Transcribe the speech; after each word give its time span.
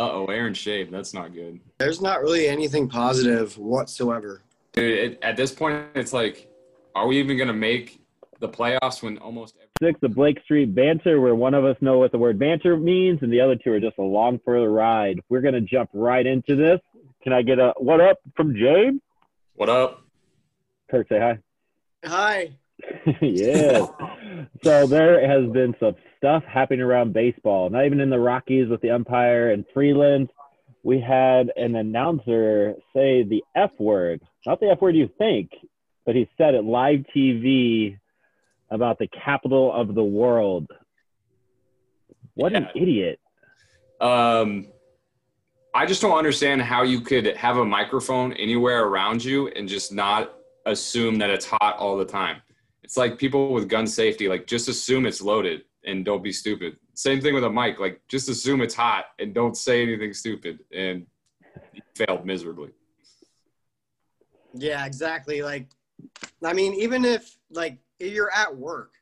Uh 0.00 0.12
oh, 0.12 0.24
Aaron 0.28 0.54
shaved. 0.54 0.90
That's 0.90 1.12
not 1.12 1.34
good. 1.34 1.60
There's 1.76 2.00
not 2.00 2.22
really 2.22 2.48
anything 2.48 2.88
positive 2.88 3.58
whatsoever. 3.58 4.40
Dude, 4.72 4.98
it, 4.98 5.18
at 5.20 5.36
this 5.36 5.52
point, 5.52 5.88
it's 5.94 6.14
like, 6.14 6.50
are 6.94 7.06
we 7.06 7.18
even 7.18 7.36
gonna 7.36 7.52
make 7.52 8.00
the 8.38 8.48
playoffs 8.48 9.02
when 9.02 9.18
almost 9.18 9.56
every- 9.56 9.66
Six 9.92 10.02
of 10.02 10.14
Blake 10.14 10.40
Street 10.42 10.74
banter, 10.74 11.20
where 11.20 11.34
one 11.34 11.52
of 11.52 11.66
us 11.66 11.76
know 11.82 11.98
what 11.98 12.12
the 12.12 12.18
word 12.18 12.38
banter 12.38 12.78
means, 12.78 13.18
and 13.20 13.30
the 13.30 13.42
other 13.42 13.56
two 13.56 13.72
are 13.72 13.80
just 13.80 13.98
along 13.98 14.40
for 14.42 14.58
the 14.58 14.66
ride. 14.66 15.20
We're 15.28 15.42
gonna 15.42 15.60
jump 15.60 15.90
right 15.92 16.26
into 16.26 16.56
this. 16.56 16.80
Can 17.22 17.34
I 17.34 17.42
get 17.42 17.58
a 17.58 17.74
what 17.76 18.00
up 18.00 18.20
from 18.34 18.56
James? 18.56 19.02
what 19.54 19.68
up? 19.68 20.02
Kirk, 20.90 21.08
say 21.10 21.18
hi. 21.18 21.38
Hi. 22.06 22.52
yeah. 23.20 23.86
So 24.64 24.86
there 24.86 25.28
has 25.28 25.50
been 25.52 25.76
some 25.78 25.94
stuff 26.20 26.44
happening 26.44 26.82
around 26.82 27.14
baseball. 27.14 27.70
Not 27.70 27.86
even 27.86 27.98
in 27.98 28.10
the 28.10 28.18
Rockies 28.18 28.68
with 28.68 28.82
the 28.82 28.90
umpire 28.90 29.52
and 29.52 29.64
Freeland. 29.72 30.28
We 30.82 31.00
had 31.00 31.50
an 31.56 31.76
announcer 31.76 32.74
say 32.94 33.22
the 33.22 33.42
F 33.56 33.70
word. 33.78 34.20
Not 34.46 34.60
the 34.60 34.68
F 34.68 34.80
word 34.80 34.96
you 34.96 35.08
think, 35.18 35.50
but 36.04 36.14
he 36.14 36.28
said 36.36 36.54
it 36.54 36.64
live 36.64 37.04
TV 37.14 37.98
about 38.70 38.98
the 38.98 39.08
capital 39.08 39.72
of 39.72 39.94
the 39.94 40.04
world. 40.04 40.68
What 42.34 42.54
an 42.54 42.68
idiot. 42.76 43.18
Um, 44.00 44.66
I 45.74 45.86
just 45.86 46.02
don't 46.02 46.16
understand 46.16 46.62
how 46.62 46.82
you 46.82 47.00
could 47.00 47.36
have 47.36 47.56
a 47.56 47.64
microphone 47.64 48.32
anywhere 48.34 48.84
around 48.84 49.24
you 49.24 49.48
and 49.48 49.68
just 49.68 49.92
not 49.92 50.34
assume 50.66 51.18
that 51.18 51.30
it's 51.30 51.46
hot 51.46 51.76
all 51.78 51.96
the 51.96 52.04
time. 52.04 52.42
It's 52.82 52.96
like 52.96 53.18
people 53.18 53.52
with 53.52 53.68
gun 53.68 53.86
safety, 53.86 54.28
like 54.28 54.46
just 54.46 54.68
assume 54.68 55.06
it's 55.06 55.22
loaded 55.22 55.62
and 55.84 56.04
don't 56.04 56.22
be 56.22 56.32
stupid. 56.32 56.76
Same 56.94 57.20
thing 57.20 57.34
with 57.34 57.44
a 57.44 57.50
mic, 57.50 57.80
like 57.80 58.00
just 58.08 58.28
assume 58.28 58.60
it's 58.60 58.74
hot 58.74 59.06
and 59.18 59.34
don't 59.34 59.56
say 59.56 59.82
anything 59.82 60.12
stupid. 60.12 60.60
And 60.72 61.06
failed 61.94 62.24
miserably. 62.24 62.70
Yeah, 64.54 64.84
exactly. 64.84 65.42
Like, 65.42 65.68
I 66.44 66.52
mean, 66.52 66.74
even 66.74 67.04
if 67.04 67.38
like 67.50 67.78
if 67.98 68.12
you're 68.12 68.32
at 68.34 68.54
work, 68.54 68.92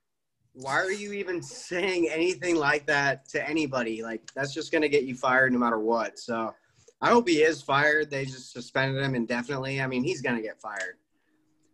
why 0.53 0.75
are 0.75 0.91
you 0.91 1.13
even 1.13 1.43
saying 1.43 2.09
anything 2.11 2.57
like 2.57 2.87
that 2.87 3.29
to 3.31 3.49
anybody? 3.49 4.03
Like, 4.03 4.23
that's 4.35 4.53
just 4.53 4.73
gonna 4.73 4.89
get 4.89 5.05
you 5.05 5.15
fired 5.15 5.53
no 5.53 5.59
matter 5.59 5.79
what. 5.79 6.19
So, 6.19 6.55
I 7.01 7.11
hope 7.11 7.29
he 7.29 7.43
is 7.43 7.63
fired. 7.63 8.11
They 8.11 8.25
just 8.25 8.53
suspended 8.53 9.03
him 9.03 9.15
indefinitely. 9.15 9.81
I 9.81 9.87
mean, 9.87 10.03
he's 10.03 10.21
gonna 10.21 10.43
get 10.43 10.61
fired. 10.61 10.97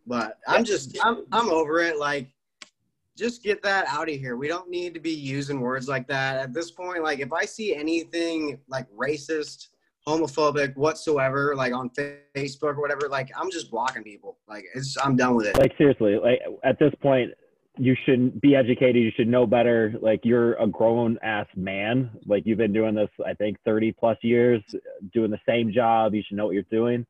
But 0.07 0.39
I'm 0.47 0.65
just, 0.65 0.99
I'm, 1.03 1.25
I'm 1.33 1.49
over 1.49 1.81
it. 1.81 1.99
Like, 1.99 2.29
just 3.17 3.43
get 3.43 3.63
that 3.63 3.87
out 3.89 4.09
of 4.09 4.15
here. 4.15 4.37
We 4.37 4.49
don't 4.49 4.69
need 4.69 4.95
to 4.95 5.01
be 5.01 5.11
using 5.13 5.61
words 5.61 5.89
like 5.89 6.07
that 6.09 6.37
at 6.37 6.53
this 6.53 6.71
point. 6.71 7.03
Like, 7.03 7.21
if 7.21 7.33
I 7.33 7.45
see 7.45 7.75
anything 7.75 8.59
like 8.69 8.87
racist, 8.91 9.69
homophobic 10.07 10.77
whatsoever, 10.77 11.55
like 11.57 11.73
on 11.73 11.91
Facebook 12.37 12.77
or 12.77 12.81
whatever, 12.81 13.09
like 13.09 13.31
I'm 13.39 13.51
just 13.51 13.71
blocking 13.71 14.03
people. 14.03 14.39
Like, 14.49 14.65
it's, 14.75 14.97
I'm 15.03 15.17
done 15.17 15.35
with 15.35 15.47
it. 15.47 15.59
Like 15.59 15.73
seriously, 15.79 16.17
like 16.17 16.41
at 16.63 16.79
this 16.79 16.93
point, 17.01 17.31
you 17.77 17.97
shouldn't 18.05 18.41
be 18.41 18.55
educated. 18.55 19.03
You 19.03 19.11
should 19.17 19.29
know 19.29 19.47
better. 19.47 19.95
Like 20.01 20.21
you're 20.23 20.55
a 20.55 20.67
grown 20.67 21.19
ass 21.23 21.47
man. 21.57 22.11
Like 22.27 22.45
you've 22.47 22.59
been 22.59 22.73
doing 22.73 22.95
this, 22.95 23.11
I 23.25 23.35
think, 23.35 23.57
30 23.65 23.93
plus 23.93 24.17
years, 24.23 24.63
doing 25.13 25.31
the 25.31 25.41
same 25.49 25.73
job. 25.73 26.15
You 26.15 26.23
should 26.27 26.37
know 26.37 26.47
what 26.47 26.55
you're 26.55 26.63
doing. 26.71 27.05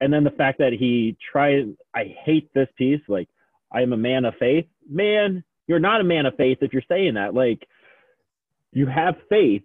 And 0.00 0.12
then 0.12 0.22
the 0.22 0.30
fact 0.30 0.58
that 0.58 0.72
he 0.72 1.16
tried, 1.32 1.74
I 1.94 2.14
hate 2.24 2.52
this 2.54 2.68
piece. 2.76 3.00
Like 3.08 3.28
I 3.74 3.82
am 3.82 3.92
a 3.92 3.96
man 3.96 4.24
of 4.24 4.34
faith. 4.38 4.66
Man, 4.88 5.42
you're 5.66 5.80
not 5.80 6.00
a 6.00 6.04
man 6.04 6.26
of 6.26 6.36
faith 6.36 6.58
if 6.60 6.72
you're 6.72 6.82
saying 6.88 7.14
that. 7.14 7.34
Like 7.34 7.66
you 8.72 8.86
have 8.86 9.16
faith, 9.28 9.62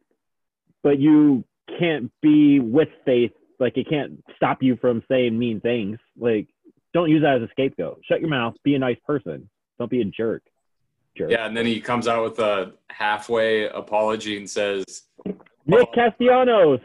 but 0.81 0.99
you 0.99 1.43
can't 1.79 2.11
be 2.21 2.59
with 2.59 2.89
faith. 3.05 3.31
Like 3.59 3.77
it 3.77 3.87
can't 3.89 4.23
stop 4.35 4.63
you 4.63 4.77
from 4.77 5.03
saying 5.09 5.37
mean 5.37 5.61
things. 5.61 5.99
Like 6.17 6.47
don't 6.93 7.09
use 7.09 7.21
that 7.21 7.37
as 7.37 7.43
a 7.43 7.51
scapegoat. 7.51 8.01
Shut 8.05 8.19
your 8.19 8.29
mouth. 8.29 8.55
Be 8.63 8.75
a 8.75 8.79
nice 8.79 8.97
person. 9.05 9.49
Don't 9.77 9.91
be 9.91 10.01
a 10.01 10.05
jerk. 10.05 10.43
Jerk. 11.15 11.31
Yeah, 11.31 11.45
and 11.45 11.55
then 11.55 11.65
he 11.65 11.79
comes 11.79 12.07
out 12.07 12.23
with 12.23 12.39
a 12.39 12.73
halfway 12.89 13.67
apology 13.67 14.37
and 14.37 14.49
says, 14.49 15.03
Nick 15.65 15.93
Castellanos. 15.93 16.79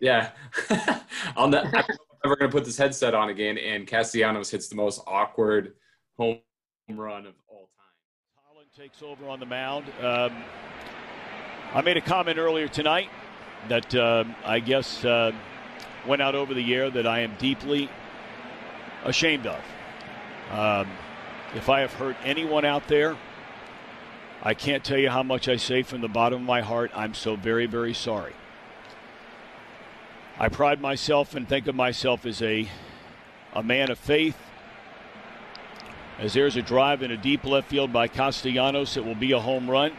Yeah. 0.00 0.30
On 1.36 1.50
the, 1.50 1.64
I'm 1.64 1.84
never 2.24 2.36
going 2.36 2.50
to 2.50 2.54
put 2.54 2.64
this 2.64 2.76
headset 2.76 3.14
on 3.14 3.30
again. 3.30 3.56
And 3.56 3.86
Castellanos 3.86 4.50
hits 4.50 4.68
the 4.68 4.74
most 4.74 5.02
awkward 5.06 5.74
home 6.22 6.40
run 6.88 7.26
of 7.26 7.34
all 7.48 7.68
time. 7.76 8.46
Holland 8.48 8.68
takes 8.76 9.02
over 9.02 9.28
on 9.28 9.40
the 9.40 9.46
mound. 9.46 9.86
Um, 10.00 10.32
I 11.74 11.80
made 11.82 11.96
a 11.96 12.00
comment 12.00 12.38
earlier 12.38 12.68
tonight 12.68 13.08
that 13.68 13.94
um 13.94 14.34
I 14.44 14.60
guess 14.60 15.04
uh, 15.04 15.32
went 16.06 16.22
out 16.22 16.34
over 16.34 16.54
the 16.54 16.74
air 16.74 16.90
that 16.90 17.06
I 17.06 17.20
am 17.20 17.34
deeply 17.38 17.88
ashamed 19.04 19.46
of. 19.46 19.60
Um, 20.52 20.88
if 21.54 21.68
I 21.68 21.80
have 21.80 21.92
hurt 21.94 22.16
anyone 22.24 22.64
out 22.64 22.86
there, 22.88 23.16
I 24.42 24.54
can't 24.54 24.84
tell 24.84 24.98
you 24.98 25.10
how 25.10 25.22
much 25.22 25.48
I 25.48 25.56
say 25.56 25.82
from 25.82 26.00
the 26.00 26.08
bottom 26.08 26.42
of 26.42 26.46
my 26.46 26.60
heart. 26.60 26.90
I'm 26.94 27.14
so 27.14 27.36
very, 27.36 27.66
very 27.66 27.94
sorry. 27.94 28.34
I 30.38 30.48
pride 30.48 30.80
myself 30.80 31.34
and 31.34 31.48
think 31.48 31.66
of 31.66 31.74
myself 31.74 32.26
as 32.26 32.42
a, 32.42 32.68
a 33.54 33.62
man 33.62 33.90
of 33.90 33.98
faith. 33.98 34.36
As 36.18 36.34
there's 36.34 36.56
a 36.56 36.62
drive 36.62 37.02
in 37.02 37.10
a 37.10 37.16
deep 37.16 37.44
left 37.44 37.68
field 37.68 37.92
by 37.92 38.06
Castellanos, 38.08 38.96
it 38.96 39.04
will 39.04 39.14
be 39.14 39.32
a 39.32 39.40
home 39.40 39.70
run. 39.70 39.92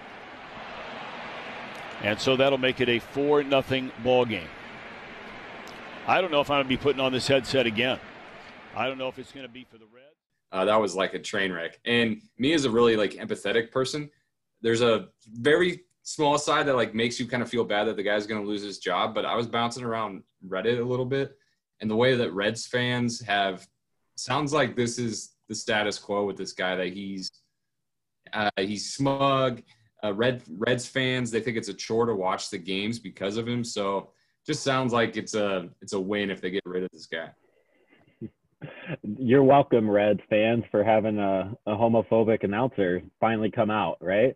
And 2.02 2.20
so 2.20 2.36
that'll 2.36 2.58
make 2.58 2.82
it 2.82 2.90
a 2.90 3.00
4 3.00 3.44
nothing 3.44 3.92
ball 4.04 4.26
game. 4.26 4.48
I 6.06 6.20
don't 6.20 6.32
know 6.32 6.42
if 6.42 6.50
I'm 6.50 6.58
going 6.58 6.66
to 6.66 6.70
be 6.70 6.78
putting 6.78 7.00
on 7.00 7.14
this 7.14 7.28
headset 7.28 7.66
again. 7.66 8.00
I 8.76 8.88
don't 8.88 8.98
know 8.98 9.08
if 9.08 9.18
it's 9.18 9.32
going 9.32 9.46
to 9.46 9.52
be 9.52 9.66
for 9.70 9.78
the 9.78 9.86
Reds. 9.86 10.16
Uh, 10.52 10.66
that 10.66 10.80
was 10.80 10.96
like 10.96 11.14
a 11.14 11.20
train 11.20 11.52
wreck. 11.52 11.80
And 11.86 12.22
me 12.38 12.54
as 12.54 12.66
a 12.66 12.70
really 12.70 12.96
like 12.96 13.14
empathetic 13.14 13.72
person, 13.72 14.10
there's 14.62 14.82
a 14.82 15.08
very 15.32 15.82
small 16.04 16.38
side 16.38 16.66
that 16.68 16.76
like 16.76 16.94
makes 16.94 17.20
you 17.20 17.28
kind 17.28 17.42
of 17.42 17.50
feel 17.50 17.64
bad 17.64 17.86
that 17.86 17.96
the 17.96 18.04
guy's 18.04 18.28
going 18.28 18.42
to 18.42 18.48
lose 18.48 18.62
his 18.62 18.80
job. 18.80 19.16
But 19.16 19.26
I 19.26 19.36
was 19.36 19.48
bouncing 19.48 19.84
around 19.84 20.24
Reddit 20.46 20.80
a 20.80 20.84
little 20.84 21.06
bit, 21.06 21.38
and 21.80 21.90
the 21.90 21.96
way 21.96 22.16
that 22.16 22.34
Reds 22.34 22.68
fans 22.68 23.22
have 23.22 23.66
sounds 24.16 24.54
like 24.54 24.76
this 24.76 25.00
is 25.00 25.33
the 25.50 25.56
status 25.56 26.00
quo 26.00 26.26
with 26.26 26.38
this 26.38 26.54
guy 26.54 26.76
that 26.76 26.94
he's 26.94 27.32
uh, 28.34 28.50
he's 28.58 28.94
smug. 28.94 29.62
Uh, 30.04 30.14
Red 30.14 30.44
Reds 30.50 30.86
fans 30.86 31.32
they 31.32 31.40
think 31.40 31.58
it's 31.58 31.70
a 31.70 31.74
chore 31.74 32.06
to 32.06 32.16
watch 32.16 32.50
the 32.50 32.58
games 32.58 33.00
because 33.00 33.38
of 33.38 33.48
him. 33.48 33.64
So 33.64 34.12
just 34.46 34.64
sounds 34.64 34.92
like 34.94 35.16
it's 35.18 35.36
a 35.36 35.70
it's 35.82 35.94
a 35.94 36.00
win 36.00 36.30
if 36.30 36.42
they 36.42 36.52
get 36.52 36.64
rid 36.66 36.84
of 36.84 36.90
this 36.92 37.06
guy. 37.06 37.30
You're 39.04 39.44
welcome, 39.44 39.90
Reds 39.90 40.22
fans, 40.30 40.64
for 40.72 40.84
having 40.84 41.20
a, 41.20 41.54
a 41.66 41.72
homophobic 41.72 42.44
announcer 42.44 43.02
finally 43.20 43.52
come 43.52 43.70
out, 43.70 43.98
right? 44.00 44.36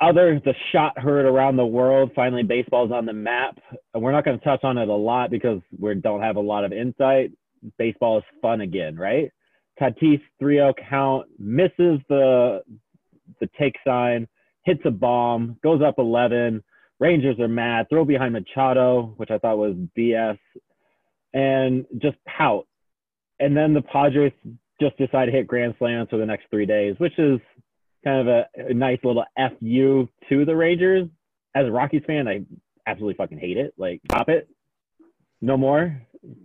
Other, 0.00 0.40
the 0.44 0.54
shot 0.70 0.98
heard 0.98 1.24
around 1.24 1.56
the 1.56 1.66
world. 1.66 2.10
Finally, 2.14 2.42
baseball's 2.42 2.92
on 2.92 3.06
the 3.06 3.12
map. 3.12 3.58
We're 3.94 4.12
not 4.12 4.24
going 4.24 4.38
to 4.38 4.44
touch 4.44 4.64
on 4.64 4.78
it 4.78 4.88
a 4.88 4.94
lot 4.94 5.30
because 5.30 5.60
we 5.78 5.94
don't 5.94 6.20
have 6.20 6.36
a 6.36 6.40
lot 6.40 6.64
of 6.64 6.72
insight. 6.72 7.32
Baseball 7.78 8.18
is 8.18 8.24
fun 8.42 8.60
again, 8.60 8.96
right? 8.96 9.30
Tatis 9.82 10.20
3-0 10.40 10.74
count, 10.88 11.26
misses 11.38 12.00
the 12.08 12.62
the 13.40 13.48
take 13.58 13.74
sign, 13.84 14.28
hits 14.64 14.82
a 14.84 14.90
bomb, 14.90 15.56
goes 15.62 15.82
up 15.82 15.96
11. 15.98 16.62
Rangers 17.00 17.40
are 17.40 17.48
mad, 17.48 17.86
throw 17.88 18.04
behind 18.04 18.34
Machado, 18.34 19.14
which 19.16 19.30
I 19.30 19.38
thought 19.38 19.58
was 19.58 19.74
BS, 19.98 20.38
and 21.34 21.84
just 21.98 22.16
pout. 22.24 22.68
And 23.40 23.56
then 23.56 23.74
the 23.74 23.82
Padres 23.82 24.32
just 24.80 24.96
decide 24.98 25.26
to 25.26 25.32
hit 25.32 25.48
grand 25.48 25.74
slams 25.78 26.08
for 26.10 26.18
the 26.18 26.26
next 26.26 26.44
three 26.50 26.66
days, 26.66 26.94
which 26.98 27.18
is 27.18 27.40
kind 28.04 28.20
of 28.20 28.28
a, 28.28 28.46
a 28.70 28.74
nice 28.74 28.98
little 29.02 29.24
fu 29.58 30.08
to 30.28 30.44
the 30.44 30.54
Rangers. 30.54 31.08
As 31.54 31.66
a 31.66 31.72
Rockies 31.72 32.02
fan, 32.06 32.28
I 32.28 32.42
absolutely 32.86 33.16
fucking 33.16 33.38
hate 33.38 33.56
it. 33.56 33.74
Like, 33.76 34.00
stop 34.04 34.28
it. 34.28 34.48
No 35.40 35.56
more. 35.56 36.00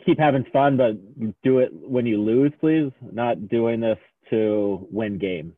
Keep 0.06 0.20
having 0.20 0.46
fun, 0.52 0.78
but 0.78 0.96
do 1.44 1.60
it 1.60 1.70
when 1.72 2.06
you 2.06 2.22
lose, 2.22 2.52
please. 2.60 2.92
Not 3.02 3.48
doing 3.48 3.80
this 3.80 4.00
to 4.30 4.88
win 4.92 5.18
games. 5.18 5.54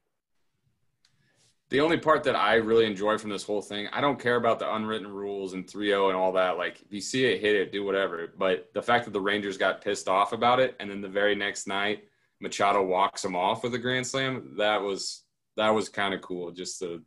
The 1.69 1.81
only 1.81 1.97
part 1.97 2.23
that 2.23 2.35
I 2.35 2.55
really 2.55 2.85
enjoy 2.85 3.19
from 3.19 3.29
this 3.29 3.43
whole 3.43 3.61
thing, 3.61 3.87
I 3.93 4.01
don't 4.01 4.19
care 4.19 4.37
about 4.37 4.57
the 4.57 4.73
unwritten 4.73 5.07
rules 5.07 5.53
and 5.53 5.67
3-0 5.67 6.07
and 6.07 6.17
all 6.17 6.31
that. 6.31 6.57
Like, 6.57 6.81
if 6.81 6.91
you 6.91 6.99
see 6.99 7.25
it, 7.25 7.41
hit 7.41 7.55
it, 7.55 7.71
do 7.71 7.83
whatever. 7.85 8.33
But 8.37 8.71
the 8.73 8.81
fact 8.81 9.05
that 9.05 9.11
the 9.11 9.21
Rangers 9.21 9.57
got 9.57 9.83
pissed 9.83 10.07
off 10.07 10.33
about 10.33 10.59
it, 10.59 10.75
and 10.79 10.89
then 10.89 10.99
the 10.99 11.07
very 11.07 11.35
next 11.35 11.67
night, 11.67 12.05
Machado 12.41 12.83
walks 12.83 13.23
him 13.23 13.35
off 13.35 13.63
with 13.63 13.75
a 13.75 13.77
grand 13.77 14.07
slam, 14.07 14.55
that 14.57 14.81
was 14.81 15.25
that 15.57 15.69
was 15.69 15.89
kind 15.89 16.13
of 16.13 16.21
cool. 16.21 16.51
Just 16.51 16.81
a 16.81 17.01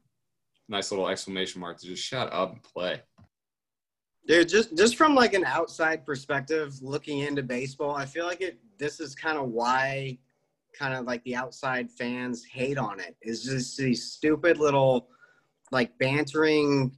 nice 0.68 0.90
little 0.90 1.08
exclamation 1.08 1.60
mark 1.60 1.78
to 1.80 1.86
just 1.86 2.04
shut 2.04 2.32
up 2.32 2.52
and 2.52 2.62
play. 2.62 3.00
Dude, 4.26 4.48
just 4.48 4.76
just 4.76 4.96
from 4.96 5.14
like 5.14 5.34
an 5.34 5.44
outside 5.44 6.06
perspective, 6.06 6.74
looking 6.80 7.18
into 7.18 7.42
baseball, 7.42 7.96
I 7.96 8.06
feel 8.06 8.26
like 8.26 8.40
it. 8.40 8.58
This 8.78 9.00
is 9.00 9.14
kind 9.14 9.38
of 9.38 9.48
why, 9.48 10.18
kind 10.78 10.94
of 10.94 11.06
like 11.06 11.22
the 11.24 11.36
outside 11.36 11.90
fans 11.90 12.44
hate 12.44 12.78
on 12.78 13.00
it. 13.00 13.16
Is 13.22 13.42
just 13.44 13.76
these 13.76 14.12
stupid 14.12 14.58
little, 14.58 15.08
like 15.72 15.96
bantering, 15.98 16.96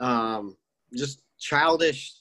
um, 0.00 0.56
just 0.94 1.22
childish. 1.38 2.14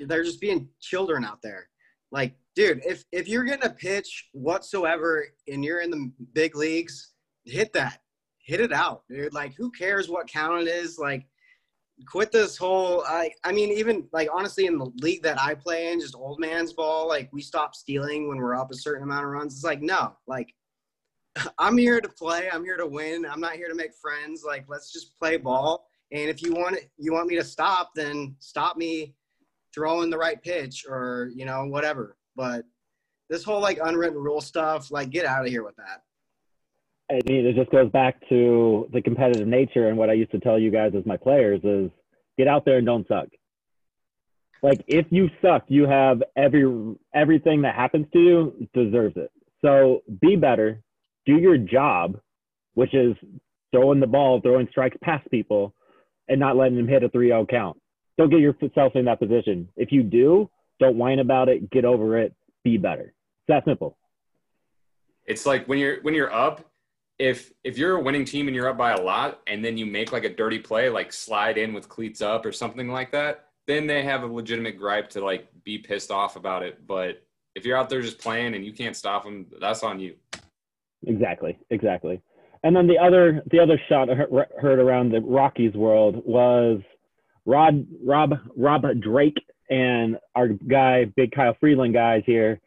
They're 0.00 0.24
just 0.24 0.40
being 0.40 0.68
children 0.80 1.24
out 1.24 1.40
there. 1.40 1.68
Like, 2.10 2.34
dude, 2.56 2.82
if 2.84 3.04
if 3.12 3.28
you're 3.28 3.44
getting 3.44 3.66
a 3.66 3.72
pitch 3.72 4.28
whatsoever 4.32 5.26
and 5.46 5.64
you're 5.64 5.80
in 5.80 5.90
the 5.90 6.10
big 6.32 6.56
leagues, 6.56 7.12
hit 7.44 7.72
that, 7.74 8.00
hit 8.38 8.60
it 8.60 8.72
out, 8.72 9.04
dude. 9.08 9.32
Like, 9.32 9.54
who 9.54 9.70
cares 9.70 10.08
what 10.08 10.26
count 10.26 10.62
it 10.62 10.68
is? 10.68 10.98
Like, 10.98 11.26
quit 12.06 12.32
this 12.32 12.56
whole. 12.56 13.04
I 13.06 13.30
I 13.44 13.52
mean, 13.52 13.70
even 13.70 14.08
like 14.12 14.28
honestly, 14.32 14.66
in 14.66 14.78
the 14.78 14.90
league 15.00 15.22
that 15.22 15.40
I 15.40 15.54
play 15.54 15.92
in, 15.92 16.00
just 16.00 16.14
old 16.14 16.40
man's 16.40 16.72
ball. 16.72 17.08
Like, 17.08 17.30
we 17.32 17.40
stop 17.40 17.74
stealing 17.74 18.28
when 18.28 18.38
we're 18.38 18.56
up 18.56 18.70
a 18.70 18.76
certain 18.76 19.02
amount 19.02 19.24
of 19.24 19.30
runs. 19.30 19.54
It's 19.54 19.64
like 19.64 19.82
no, 19.82 20.16
like. 20.26 20.54
I'm 21.58 21.76
here 21.76 22.00
to 22.00 22.08
play. 22.08 22.48
I'm 22.48 22.62
here 22.62 22.76
to 22.76 22.86
win. 22.86 23.26
I'm 23.26 23.40
not 23.40 23.54
here 23.54 23.66
to 23.68 23.74
make 23.74 23.90
friends. 24.00 24.44
Like, 24.46 24.66
let's 24.68 24.92
just 24.92 25.18
play 25.18 25.36
ball. 25.36 25.88
And 26.12 26.30
if 26.30 26.42
you 26.42 26.52
want 26.52 26.76
it, 26.76 26.90
you 26.96 27.12
want 27.12 27.26
me 27.26 27.34
to 27.34 27.42
stop, 27.42 27.90
then 27.96 28.36
stop 28.38 28.76
me 28.76 29.16
throwing 29.74 30.10
the 30.10 30.18
right 30.18 30.40
pitch 30.40 30.86
or 30.88 31.30
you 31.34 31.44
know 31.44 31.64
whatever. 31.66 32.16
But 32.36 32.64
this 33.28 33.42
whole 33.42 33.60
like 33.60 33.78
unwritten 33.82 34.18
rule 34.18 34.40
stuff, 34.40 34.90
like 34.90 35.10
get 35.10 35.26
out 35.26 35.44
of 35.44 35.50
here 35.50 35.64
with 35.64 35.76
that. 35.76 36.02
I 37.10 37.20
mean, 37.26 37.46
it 37.46 37.54
just 37.54 37.70
goes 37.70 37.90
back 37.90 38.16
to 38.30 38.88
the 38.92 39.02
competitive 39.02 39.46
nature 39.46 39.88
and 39.88 39.98
what 39.98 40.08
I 40.08 40.14
used 40.14 40.32
to 40.32 40.40
tell 40.40 40.58
you 40.58 40.70
guys 40.70 40.92
as 40.96 41.04
my 41.04 41.16
players 41.16 41.60
is 41.62 41.90
get 42.38 42.48
out 42.48 42.64
there 42.64 42.78
and 42.78 42.86
don't 42.86 43.06
suck. 43.06 43.28
Like 44.62 44.82
if 44.86 45.06
you 45.10 45.28
suck, 45.42 45.64
you 45.68 45.86
have 45.86 46.22
every 46.36 46.96
everything 47.14 47.62
that 47.62 47.74
happens 47.74 48.06
to 48.14 48.18
you 48.18 48.68
deserves 48.72 49.16
it. 49.16 49.30
So 49.62 50.02
be 50.22 50.36
better, 50.36 50.80
do 51.26 51.36
your 51.36 51.58
job, 51.58 52.18
which 52.72 52.94
is 52.94 53.14
throwing 53.72 54.00
the 54.00 54.06
ball, 54.06 54.40
throwing 54.40 54.66
strikes 54.70 54.96
past 55.02 55.30
people, 55.30 55.74
and 56.28 56.40
not 56.40 56.56
letting 56.56 56.76
them 56.76 56.88
hit 56.88 57.02
a 57.02 57.08
3-0 57.10 57.48
count. 57.48 57.78
Don't 58.16 58.30
get 58.30 58.40
yourself 58.40 58.92
in 58.94 59.04
that 59.06 59.18
position. 59.18 59.68
If 59.76 59.92
you 59.92 60.02
do, 60.02 60.48
don't 60.80 60.96
whine 60.96 61.18
about 61.18 61.48
it. 61.48 61.70
Get 61.70 61.84
over 61.84 62.18
it. 62.18 62.34
Be 62.62 62.78
better. 62.78 63.12
It's 63.12 63.48
that 63.48 63.64
simple. 63.66 63.98
It's 65.26 65.44
like 65.44 65.66
when 65.66 65.78
you're 65.78 66.00
when 66.02 66.14
you're 66.14 66.32
up, 66.32 66.64
if 67.18 67.52
if 67.62 67.78
you're 67.78 67.96
a 67.96 68.02
winning 68.02 68.24
team 68.24 68.48
and 68.48 68.56
you're 68.56 68.68
up 68.68 68.76
by 68.76 68.92
a 68.92 69.00
lot, 69.00 69.40
and 69.46 69.64
then 69.64 69.76
you 69.76 69.86
make 69.86 70.12
like 70.12 70.24
a 70.24 70.34
dirty 70.34 70.58
play, 70.58 70.88
like 70.88 71.12
slide 71.12 71.58
in 71.58 71.72
with 71.72 71.88
cleats 71.88 72.20
up 72.20 72.44
or 72.44 72.52
something 72.52 72.88
like 72.88 73.12
that, 73.12 73.48
then 73.66 73.86
they 73.86 74.02
have 74.02 74.22
a 74.22 74.26
legitimate 74.26 74.78
gripe 74.78 75.10
to 75.10 75.24
like 75.24 75.48
be 75.64 75.78
pissed 75.78 76.10
off 76.10 76.36
about 76.36 76.62
it. 76.62 76.86
But 76.86 77.22
if 77.54 77.64
you're 77.64 77.76
out 77.76 77.88
there 77.88 78.02
just 78.02 78.18
playing 78.18 78.54
and 78.54 78.64
you 78.64 78.72
can't 78.72 78.96
stop 78.96 79.24
them, 79.24 79.46
that's 79.60 79.82
on 79.82 80.00
you. 80.00 80.16
Exactly. 81.06 81.58
Exactly. 81.70 82.20
And 82.62 82.74
then 82.74 82.86
the 82.86 82.98
other 82.98 83.42
the 83.50 83.60
other 83.60 83.80
shot 83.88 84.08
I 84.10 84.14
heard 84.14 84.78
around 84.78 85.10
the 85.10 85.20
Rockies 85.20 85.74
world 85.74 86.22
was 86.24 86.80
Rod 87.44 87.86
Rob 88.02 88.32
Rob 88.56 88.84
Drake 89.00 89.38
and 89.70 90.18
our 90.34 90.48
guy 90.48 91.04
Big 91.16 91.32
Kyle 91.32 91.56
Freeland 91.60 91.94
guys 91.94 92.22
here, 92.26 92.60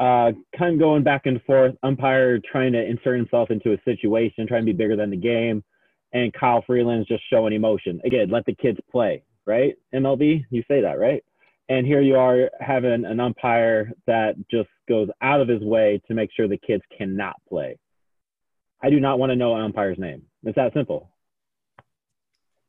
uh, 0.00 0.32
kind 0.58 0.74
of 0.74 0.80
going 0.80 1.02
back 1.04 1.26
and 1.26 1.42
forth. 1.42 1.74
Umpire 1.82 2.40
trying 2.50 2.72
to 2.72 2.82
insert 2.82 3.18
himself 3.18 3.50
into 3.50 3.72
a 3.72 3.78
situation, 3.84 4.46
trying 4.46 4.62
to 4.62 4.72
be 4.72 4.76
bigger 4.76 4.96
than 4.96 5.10
the 5.10 5.16
game, 5.16 5.62
and 6.12 6.32
Kyle 6.32 6.64
Freeland's 6.66 7.06
just 7.06 7.22
showing 7.30 7.52
emotion. 7.52 8.00
Again, 8.04 8.30
let 8.30 8.46
the 8.46 8.54
kids 8.54 8.78
play, 8.90 9.22
right? 9.46 9.74
MLB, 9.94 10.44
you 10.50 10.64
say 10.66 10.80
that, 10.80 10.98
right? 10.98 11.22
And 11.68 11.86
here 11.86 12.00
you 12.00 12.16
are 12.16 12.50
having 12.60 13.04
an 13.04 13.20
umpire 13.20 13.92
that 14.06 14.34
just 14.50 14.70
goes 14.88 15.08
out 15.20 15.40
of 15.40 15.48
his 15.48 15.62
way 15.62 16.00
to 16.08 16.14
make 16.14 16.30
sure 16.34 16.48
the 16.48 16.56
kids 16.56 16.82
cannot 16.96 17.36
play. 17.48 17.78
I 18.82 18.90
do 18.90 18.98
not 18.98 19.18
want 19.18 19.30
to 19.30 19.36
know 19.36 19.54
an 19.54 19.62
umpire's 19.62 19.98
name. 19.98 20.22
It's 20.42 20.56
that 20.56 20.72
simple. 20.72 21.10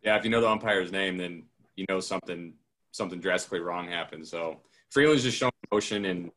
Yeah, 0.03 0.17
if 0.17 0.25
you 0.25 0.29
know 0.29 0.41
the 0.41 0.49
umpire's 0.49 0.91
name, 0.91 1.17
then 1.17 1.43
you 1.75 1.85
know 1.89 1.99
something 2.01 2.53
something 2.91 3.21
drastically 3.21 3.61
wrong 3.61 3.87
happened. 3.87 4.27
So 4.27 4.59
Freeland's 4.89 5.23
just 5.23 5.37
showing 5.37 5.51
emotion, 5.71 6.05
and 6.05 6.31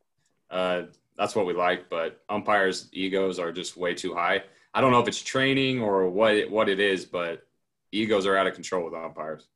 uh, 0.54 0.82
that's 1.16 1.36
what 1.36 1.44
we 1.44 1.52
like. 1.52 1.90
But 1.90 2.22
umpires' 2.28 2.88
egos 2.92 3.38
are 3.38 3.52
just 3.52 3.76
way 3.76 3.94
too 3.94 4.14
high. 4.14 4.42
I 4.72 4.80
don't 4.80 4.90
know 4.90 5.00
if 5.00 5.08
it's 5.08 5.22
training 5.22 5.82
or 5.82 6.08
what 6.08 6.34
it, 6.34 6.50
what 6.50 6.68
it 6.68 6.80
is, 6.80 7.04
but 7.04 7.46
egos 7.92 8.26
are 8.26 8.36
out 8.36 8.46
of 8.46 8.54
control 8.54 8.84
with 8.84 8.94
umpires. 8.94 9.46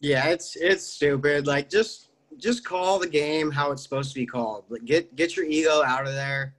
Yeah, 0.00 0.26
it's 0.26 0.56
it's 0.56 0.84
stupid. 0.84 1.46
Like 1.46 1.68
just 1.68 2.10
just 2.38 2.64
call 2.64 2.98
the 2.98 3.08
game 3.08 3.50
how 3.50 3.72
it's 3.72 3.82
supposed 3.82 4.10
to 4.10 4.14
be 4.14 4.26
called. 4.26 4.64
Like 4.68 4.84
get 4.84 5.16
get 5.16 5.36
your 5.36 5.46
ego 5.46 5.82
out 5.82 6.06
of 6.06 6.14
there 6.14 6.54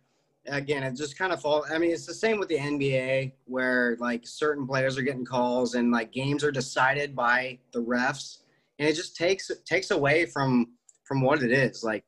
again, 0.47 0.83
it 0.83 0.95
just 0.95 1.17
kind 1.17 1.31
of 1.31 1.41
fall. 1.41 1.65
I 1.69 1.77
mean, 1.77 1.91
it's 1.91 2.05
the 2.05 2.13
same 2.13 2.39
with 2.39 2.49
the 2.49 2.57
NBA 2.57 3.33
where 3.45 3.97
like 3.99 4.27
certain 4.27 4.65
players 4.65 4.97
are 4.97 5.03
getting 5.03 5.25
calls 5.25 5.75
and 5.75 5.91
like 5.91 6.11
games 6.11 6.43
are 6.43 6.51
decided 6.51 7.15
by 7.15 7.59
the 7.71 7.81
refs, 7.81 8.39
and 8.79 8.87
it 8.87 8.93
just 8.93 9.15
takes 9.15 9.51
takes 9.65 9.91
away 9.91 10.25
from 10.25 10.69
from 11.03 11.21
what 11.21 11.43
it 11.43 11.51
is. 11.51 11.83
Like, 11.83 12.05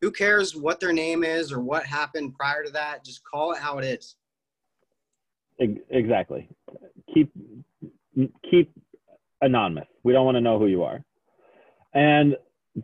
who 0.00 0.10
cares 0.10 0.54
what 0.54 0.80
their 0.80 0.92
name 0.92 1.24
is 1.24 1.52
or 1.52 1.60
what 1.60 1.84
happened 1.84 2.34
prior 2.34 2.64
to 2.64 2.70
that? 2.72 3.04
Just 3.04 3.24
call 3.24 3.52
it 3.52 3.58
how 3.58 3.78
it 3.78 3.84
is. 3.84 4.16
Exactly. 5.90 6.48
Keep 7.12 7.32
keep 8.48 8.72
anonymous. 9.40 9.88
We 10.04 10.12
don't 10.12 10.24
want 10.24 10.36
to 10.36 10.40
know 10.40 10.58
who 10.58 10.66
you 10.66 10.84
are. 10.84 11.02
And 11.94 12.36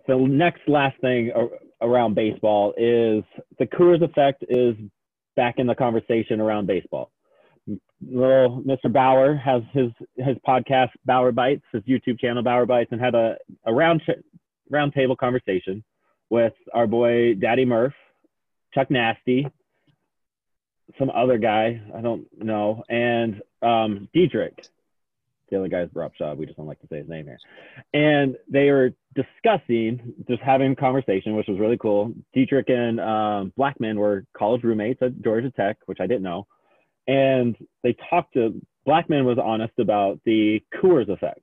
the 0.08 0.16
next 0.16 0.62
last 0.66 1.00
thing 1.00 1.32
around 1.80 2.14
baseball 2.14 2.72
is 2.76 3.22
the 3.58 3.66
Coors 3.66 4.02
effect 4.02 4.44
is 4.48 4.74
back 5.36 5.54
in 5.58 5.66
the 5.66 5.74
conversation 5.74 6.40
around 6.40 6.66
baseball. 6.66 7.10
Little 8.06 8.62
Mr. 8.62 8.92
Bauer 8.92 9.36
has 9.36 9.62
his 9.72 9.90
his 10.16 10.36
podcast 10.46 10.90
Bauer 11.04 11.32
Bytes, 11.32 11.62
his 11.72 11.82
YouTube 11.84 12.18
channel 12.18 12.42
Bauer 12.42 12.66
Bytes, 12.66 12.90
and 12.90 13.00
had 13.00 13.14
a, 13.14 13.36
a 13.66 13.72
round 13.72 14.02
round 14.68 14.92
table 14.92 15.16
conversation 15.16 15.82
with 16.30 16.54
our 16.72 16.86
boy 16.86 17.34
Daddy 17.34 17.64
Murph, 17.64 17.94
Chuck 18.74 18.90
Nasty, 18.90 19.46
some 20.98 21.10
other 21.10 21.38
guy 21.38 21.80
I 21.96 22.00
don't 22.00 22.26
know, 22.36 22.82
and 22.88 23.42
um, 23.62 24.08
Dietrich 24.12 24.66
the 25.54 25.60
other 25.60 25.68
guy's 25.68 25.88
Rob 25.94 26.12
Shaw. 26.16 26.34
We 26.34 26.46
just 26.46 26.56
don't 26.56 26.66
like 26.66 26.80
to 26.80 26.86
say 26.88 26.98
his 26.98 27.08
name 27.08 27.26
here. 27.26 27.38
And 27.92 28.36
they 28.48 28.70
were 28.70 28.92
discussing, 29.14 30.14
just 30.28 30.42
having 30.42 30.72
a 30.72 30.76
conversation, 30.76 31.36
which 31.36 31.48
was 31.48 31.60
really 31.60 31.78
cool. 31.78 32.12
Dietrich 32.32 32.68
and 32.68 33.00
um, 33.00 33.52
Blackmon 33.58 33.96
were 33.96 34.24
college 34.36 34.62
roommates 34.62 35.02
at 35.02 35.20
Georgia 35.22 35.50
Tech, 35.50 35.76
which 35.86 35.98
I 36.00 36.06
didn't 36.06 36.22
know. 36.22 36.46
And 37.06 37.56
they 37.82 37.96
talked 38.10 38.34
to, 38.34 38.60
Blackmon 38.86 39.24
was 39.24 39.38
honest 39.42 39.74
about 39.78 40.20
the 40.24 40.62
Coors 40.74 41.08
effect 41.08 41.40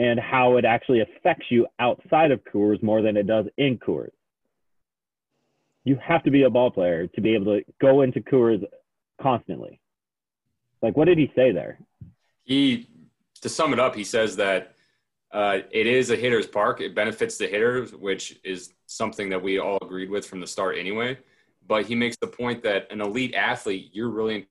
and 0.00 0.18
how 0.18 0.56
it 0.56 0.64
actually 0.64 1.02
affects 1.02 1.44
you 1.50 1.66
outside 1.78 2.30
of 2.30 2.40
Coors 2.50 2.82
more 2.82 3.02
than 3.02 3.18
it 3.18 3.26
does 3.26 3.44
in 3.58 3.76
Coors. 3.76 4.12
You 5.84 5.98
have 6.02 6.22
to 6.22 6.30
be 6.30 6.44
a 6.44 6.50
ball 6.50 6.70
player 6.70 7.06
to 7.08 7.20
be 7.20 7.34
able 7.34 7.58
to 7.58 7.64
go 7.82 8.00
into 8.00 8.20
Coors 8.20 8.64
constantly. 9.20 9.78
Like, 10.80 10.96
what 10.96 11.04
did 11.04 11.18
he 11.18 11.30
say 11.36 11.52
there? 11.52 11.78
He 12.44 12.88
to 13.42 13.48
sum 13.50 13.74
it 13.74 13.78
up, 13.78 13.94
he 13.94 14.04
says 14.04 14.36
that 14.36 14.74
uh, 15.32 15.58
it 15.70 15.86
is 15.86 16.10
a 16.10 16.16
hitter's 16.16 16.46
park. 16.46 16.80
It 16.80 16.94
benefits 16.94 17.36
the 17.36 17.46
hitters, 17.46 17.94
which 17.94 18.40
is 18.42 18.72
something 18.86 19.28
that 19.28 19.42
we 19.42 19.58
all 19.58 19.78
agreed 19.82 20.08
with 20.08 20.26
from 20.26 20.40
the 20.40 20.46
start 20.46 20.78
anyway. 20.78 21.18
But 21.66 21.84
he 21.84 21.94
makes 21.94 22.16
the 22.16 22.26
point 22.26 22.62
that 22.62 22.90
an 22.90 23.02
elite 23.02 23.34
athlete, 23.34 23.90
you're 23.92 24.08
really 24.08 24.34
in 24.36 24.46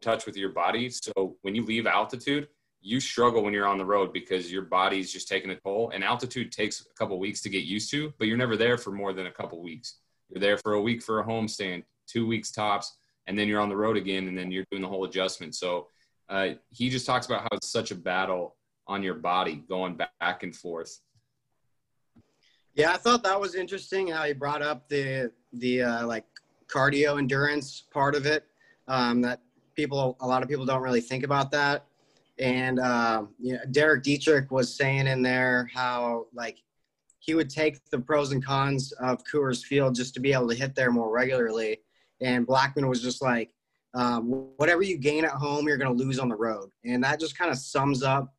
touch 0.00 0.24
with 0.24 0.36
your 0.36 0.50
body. 0.50 0.88
So 0.88 1.36
when 1.42 1.54
you 1.54 1.64
leave 1.64 1.86
altitude, 1.86 2.48
you 2.80 3.00
struggle 3.00 3.42
when 3.42 3.52
you're 3.52 3.66
on 3.66 3.78
the 3.78 3.84
road 3.84 4.12
because 4.12 4.52
your 4.52 4.62
body's 4.62 5.12
just 5.12 5.28
taking 5.28 5.50
a 5.50 5.56
toll. 5.56 5.90
And 5.92 6.04
altitude 6.04 6.52
takes 6.52 6.80
a 6.80 6.94
couple 6.94 7.18
weeks 7.18 7.40
to 7.42 7.48
get 7.48 7.64
used 7.64 7.90
to, 7.90 8.12
but 8.18 8.28
you're 8.28 8.36
never 8.36 8.56
there 8.56 8.78
for 8.78 8.92
more 8.92 9.12
than 9.12 9.26
a 9.26 9.32
couple 9.32 9.62
weeks. 9.62 9.98
You're 10.28 10.40
there 10.40 10.58
for 10.58 10.74
a 10.74 10.80
week 10.80 11.02
for 11.02 11.20
a 11.20 11.24
homestand, 11.24 11.84
two 12.06 12.26
weeks 12.26 12.50
tops, 12.50 12.96
and 13.26 13.38
then 13.38 13.48
you're 13.48 13.60
on 13.60 13.68
the 13.68 13.76
road 13.76 13.96
again, 13.96 14.28
and 14.28 14.36
then 14.36 14.50
you're 14.50 14.64
doing 14.70 14.82
the 14.82 14.88
whole 14.88 15.04
adjustment. 15.04 15.54
So 15.54 15.88
uh, 16.28 16.50
he 16.70 16.88
just 16.88 17.06
talks 17.06 17.26
about 17.26 17.42
how 17.42 17.48
it's 17.52 17.68
such 17.68 17.90
a 17.90 17.94
battle 17.94 18.56
on 18.86 19.02
your 19.02 19.14
body 19.14 19.64
going 19.68 19.96
back 19.96 20.42
and 20.42 20.54
forth. 20.54 21.00
Yeah, 22.74 22.92
I 22.92 22.96
thought 22.96 23.22
that 23.24 23.40
was 23.40 23.54
interesting 23.54 24.08
how 24.08 24.24
he 24.24 24.32
brought 24.32 24.62
up 24.62 24.88
the 24.88 25.32
the 25.52 25.82
uh, 25.82 26.06
like 26.06 26.24
cardio 26.68 27.18
endurance 27.18 27.84
part 27.90 28.14
of 28.14 28.24
it. 28.24 28.44
Um, 28.86 29.20
that 29.22 29.40
people, 29.74 30.16
a 30.20 30.26
lot 30.26 30.42
of 30.42 30.48
people 30.48 30.64
don't 30.64 30.82
really 30.82 31.00
think 31.00 31.24
about 31.24 31.50
that. 31.50 31.87
And 32.38 32.78
uh, 32.78 33.24
you 33.40 33.54
know, 33.54 33.60
Derek 33.70 34.02
Dietrich 34.02 34.50
was 34.50 34.74
saying 34.74 35.06
in 35.06 35.22
there 35.22 35.68
how 35.72 36.26
like 36.32 36.58
he 37.18 37.34
would 37.34 37.50
take 37.50 37.84
the 37.90 37.98
pros 37.98 38.32
and 38.32 38.44
cons 38.44 38.92
of 38.92 39.22
Coors 39.24 39.64
Field 39.64 39.94
just 39.94 40.14
to 40.14 40.20
be 40.20 40.32
able 40.32 40.48
to 40.48 40.54
hit 40.54 40.74
there 40.74 40.90
more 40.90 41.10
regularly. 41.10 41.78
And 42.20 42.46
Blackmon 42.46 42.88
was 42.88 43.02
just 43.02 43.20
like, 43.20 43.54
um, 43.94 44.30
whatever 44.56 44.82
you 44.82 44.98
gain 44.98 45.24
at 45.24 45.32
home, 45.32 45.66
you're 45.66 45.76
going 45.76 45.96
to 45.96 46.04
lose 46.04 46.18
on 46.18 46.28
the 46.28 46.36
road, 46.36 46.70
and 46.84 47.02
that 47.04 47.20
just 47.20 47.36
kind 47.36 47.50
of 47.50 47.58
sums 47.58 48.02
up 48.02 48.34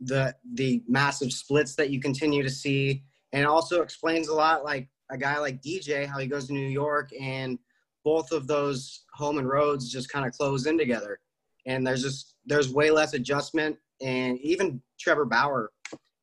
the 0.00 0.34
the 0.54 0.82
massive 0.88 1.32
splits 1.32 1.74
that 1.76 1.90
you 1.90 2.00
continue 2.00 2.42
to 2.42 2.50
see, 2.50 3.02
and 3.32 3.46
also 3.46 3.82
explains 3.82 4.28
a 4.28 4.34
lot 4.34 4.64
like 4.64 4.88
a 5.10 5.16
guy 5.16 5.38
like 5.38 5.62
DJ 5.62 6.06
how 6.06 6.18
he 6.18 6.26
goes 6.26 6.48
to 6.48 6.52
New 6.52 6.68
York 6.68 7.10
and 7.18 7.58
both 8.04 8.32
of 8.32 8.46
those 8.46 9.04
home 9.12 9.38
and 9.38 9.48
roads 9.48 9.90
just 9.90 10.10
kind 10.10 10.26
of 10.26 10.32
close 10.32 10.66
in 10.66 10.78
together, 10.78 11.20
and 11.68 11.86
there's 11.86 12.02
just 12.02 12.34
there's 12.46 12.72
way 12.72 12.90
less 12.90 13.14
adjustment, 13.14 13.76
and 14.02 14.40
even 14.40 14.82
Trevor 14.98 15.26
Bauer 15.26 15.70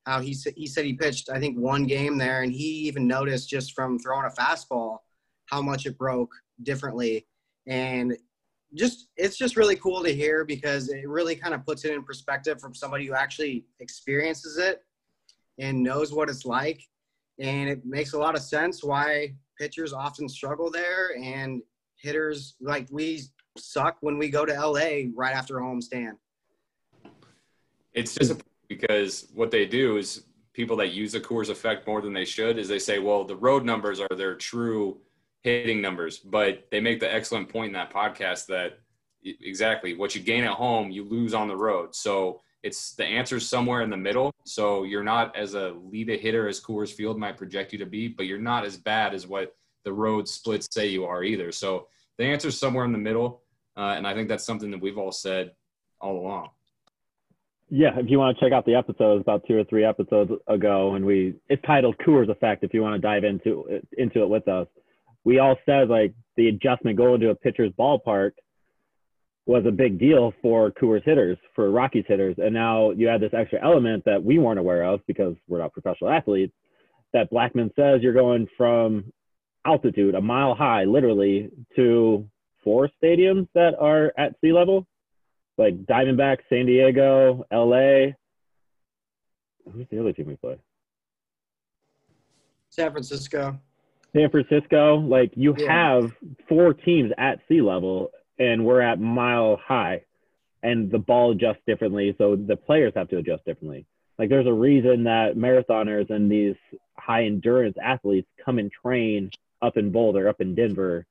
how 0.06 0.20
he 0.20 0.34
said 0.34 0.54
he 0.58 0.68
said 0.68 0.86
he 0.86 0.94
pitched 0.94 1.30
I 1.30 1.40
think 1.40 1.58
one 1.58 1.86
game 1.86 2.18
there, 2.18 2.42
and 2.42 2.52
he 2.52 2.66
even 2.88 3.08
noticed 3.08 3.50
just 3.50 3.74
from 3.74 3.98
throwing 4.00 4.26
a 4.26 4.42
fastball 4.42 4.98
how 5.46 5.62
much 5.62 5.86
it 5.86 5.98
broke 5.98 6.32
differently, 6.64 7.28
and 7.68 8.18
just 8.74 9.08
it's 9.16 9.38
just 9.38 9.56
really 9.56 9.76
cool 9.78 10.04
to 10.04 10.14
hear 10.14 10.44
because 10.44 10.90
it 10.90 11.08
really 11.08 11.36
kind 11.36 11.54
of 11.54 11.66
puts 11.66 11.86
it 11.86 11.94
in 11.94 12.04
perspective 12.04 12.60
from 12.60 12.74
somebody 12.74 13.06
who 13.06 13.14
actually 13.14 13.66
experiences 13.80 14.58
it 14.58 14.84
and 15.60 15.82
knows 15.82 16.12
what 16.12 16.30
it's 16.30 16.46
like, 16.46 16.82
and 17.40 17.70
it 17.70 17.86
makes 17.86 18.14
a 18.14 18.18
lot 18.18 18.36
of 18.36 18.42
sense 18.42 18.84
why 18.84 19.34
pitchers 19.60 19.94
often 19.94 20.28
struggle 20.28 20.70
there 20.70 21.16
and 21.16 21.62
hitters 21.96 22.56
like 22.60 22.88
we 22.92 23.22
suck 23.58 23.98
when 24.02 24.18
we 24.18 24.30
go 24.30 24.46
to 24.46 24.54
LA 24.54 25.10
right 25.16 25.36
after 25.36 25.60
a 25.60 25.64
home 25.64 25.82
stand. 25.82 26.18
It's 27.94 28.14
just 28.14 28.42
because 28.68 29.28
what 29.34 29.52
they 29.52 29.66
do 29.66 29.98
is 29.98 30.24
people 30.54 30.78
that 30.78 30.92
use 30.92 31.12
the 31.12 31.20
Coors 31.20 31.50
effect 31.50 31.88
more 31.88 32.02
than 32.02 32.14
they 32.14 32.26
should 32.26 32.58
is 32.58 32.68
they 32.68 32.80
say, 32.80 33.00
well, 33.00 33.24
the 33.24 33.36
road 33.36 33.64
numbers 33.64 34.00
are 34.00 34.16
their 34.16 34.36
true 34.36 34.98
hitting 35.44 35.82
numbers, 35.82 36.18
but 36.18 36.68
they 36.72 36.80
make 36.80 37.00
the 37.00 37.14
excellent 37.14 37.50
point 37.50 37.68
in 37.68 37.74
that 37.74 37.94
podcast 37.94 38.48
that 38.48 38.80
exactly 39.24 39.96
what 39.96 40.16
you 40.16 40.22
gain 40.22 40.44
at 40.44 40.52
home, 40.52 40.92
you 40.92 41.04
lose 41.04 41.34
on 41.34 41.48
the 41.48 41.56
road. 41.56 41.96
So 41.96 42.42
it's 42.64 42.94
the 42.94 43.06
answer 43.06 43.40
somewhere 43.40 43.82
in 43.82 43.90
the 43.90 43.98
middle. 43.98 44.34
So 44.46 44.84
you're 44.84 45.04
not 45.04 45.36
as 45.36 45.54
a 45.54 45.76
lead 45.84 46.10
a 46.10 46.18
hitter 46.18 46.48
as 46.48 46.60
Coors 46.60 46.92
Field 46.92 47.20
might 47.20 47.38
project 47.38 47.74
you 47.74 47.80
to 47.80 47.86
be, 47.86 48.08
but 48.08 48.26
you're 48.26 48.40
not 48.40 48.66
as 48.66 48.76
bad 48.78 49.14
as 49.14 49.28
what 49.28 49.56
the 49.84 49.94
road 49.94 50.28
splits 50.28 50.68
say 50.72 50.88
you 50.88 51.06
are 51.06 51.24
either. 51.24 51.52
So 51.52 51.88
the 52.18 52.26
answer 52.26 52.48
is 52.48 52.60
somewhere 52.60 52.86
in 52.86 52.92
the 52.92 52.98
middle. 52.98 53.42
Uh, 53.78 53.94
and 53.98 54.08
I 54.08 54.14
think 54.14 54.30
that's 54.30 54.46
something 54.46 54.72
that 54.72 54.82
we've 54.82 54.98
all 54.98 55.12
said 55.12 55.52
all 56.00 56.18
along. 56.20 56.50
Yeah, 57.70 57.98
if 57.98 58.10
you 58.10 58.20
want 58.20 58.38
to 58.38 58.46
check 58.46 58.54
out 58.54 58.66
the 58.66 58.76
episodes 58.76 59.22
about 59.22 59.44
two 59.48 59.58
or 59.58 59.64
three 59.64 59.84
episodes 59.84 60.32
ago, 60.48 60.96
and 60.96 61.04
we 61.04 61.36
it's 61.50 61.62
titled 61.66 61.98
Coors 61.98 62.30
Effect. 62.30 62.64
If 62.64 62.74
you 62.74 62.82
want 62.82 62.96
to 62.96 63.02
dive 63.02 63.24
into 63.24 63.82
into 63.98 64.22
it 64.22 64.30
with 64.30 64.48
us, 64.48 64.68
we 65.24 65.40
all 65.40 65.58
said 65.66 65.90
like 65.90 66.14
the 66.38 66.50
adjustment 66.50 66.98
going 66.98 67.22
to 67.22 67.32
a 67.32 67.36
pitcher's 67.36 67.72
ballpark 67.72 68.32
was 69.48 69.66
a 69.66 69.72
big 69.72 70.00
deal 70.00 70.34
for 70.42 70.72
Coors 70.72 71.04
hitters, 71.04 71.38
for 71.56 71.70
Rockies 71.70 72.06
hitters, 72.08 72.36
and 72.38 72.54
now 72.54 72.92
you 72.92 73.10
add 73.10 73.22
this 73.22 73.34
extra 73.34 73.64
element 73.64 74.04
that 74.06 74.24
we 74.24 74.38
weren't 74.40 74.60
aware 74.60 74.84
of 74.84 75.02
because 75.08 75.36
we're 75.48 75.60
not 75.60 75.74
professional 75.74 76.12
athletes. 76.12 76.54
That 77.14 77.32
Blackmon 77.32 77.74
says 77.76 78.02
you're 78.02 78.14
going 78.14 78.48
from 78.58 79.12
altitude, 79.66 80.16
a 80.16 80.22
mile 80.22 80.54
high, 80.54 80.84
literally, 80.84 81.50
to 81.76 82.28
four 82.66 82.90
stadiums 83.02 83.48
that 83.54 83.76
are 83.80 84.12
at 84.18 84.36
sea 84.42 84.52
level 84.52 84.86
like 85.58 85.86
Diamondback, 85.86 86.40
San 86.50 86.66
Diego, 86.66 87.46
LA. 87.52 88.14
Who's 89.72 89.88
the 89.90 90.00
other 90.00 90.14
team 90.14 90.28
we 90.28 90.36
play? 90.36 90.58
San 92.70 92.92
Francisco. 92.92 93.58
San 94.14 94.30
Francisco. 94.30 94.98
Like 94.98 95.32
you 95.36 95.56
yeah. 95.58 95.72
have 95.72 96.12
four 96.48 96.74
teams 96.74 97.12
at 97.18 97.40
sea 97.48 97.62
level, 97.62 98.12
and 98.38 98.66
we're 98.66 98.82
at 98.82 99.00
mile 99.00 99.58
high, 99.64 100.02
and 100.62 100.92
the 100.92 101.00
ball 101.00 101.32
adjusts 101.32 101.62
differently, 101.66 102.14
so 102.18 102.36
the 102.36 102.58
players 102.58 102.94
have 102.96 103.10
to 103.10 103.18
adjust 103.18 103.46
differently. 103.46 103.86
Like 104.20 104.30
there's 104.30 104.48
a 104.48 104.54
reason 104.54 105.06
that 105.06 105.36
marathoners 105.36 106.10
and 106.10 106.32
these 106.32 106.56
high 106.98 107.26
endurance 107.26 107.78
athletes 107.82 108.28
come 108.44 108.60
and 108.60 108.72
train 108.72 109.32
up 109.62 109.78
in 109.78 109.92
Boulder, 109.92 110.28
up 110.30 110.42
in 110.42 110.54
Denver, 110.54 111.06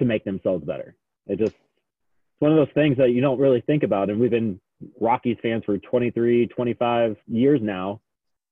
to 0.00 0.04
make 0.04 0.24
themselves 0.24 0.64
better. 0.64 0.96
It 1.26 1.38
just 1.38 1.54
it's 1.54 2.40
one 2.40 2.50
of 2.50 2.56
those 2.56 2.74
things 2.74 2.96
that 2.96 3.10
you 3.10 3.20
don't 3.20 3.38
really 3.38 3.60
think 3.60 3.82
about. 3.82 4.10
And 4.10 4.18
we've 4.18 4.30
been 4.30 4.60
Rockies 4.98 5.36
fans 5.42 5.62
for 5.64 5.78
23, 5.78 6.46
25 6.48 7.16
years 7.28 7.60
now, 7.62 8.00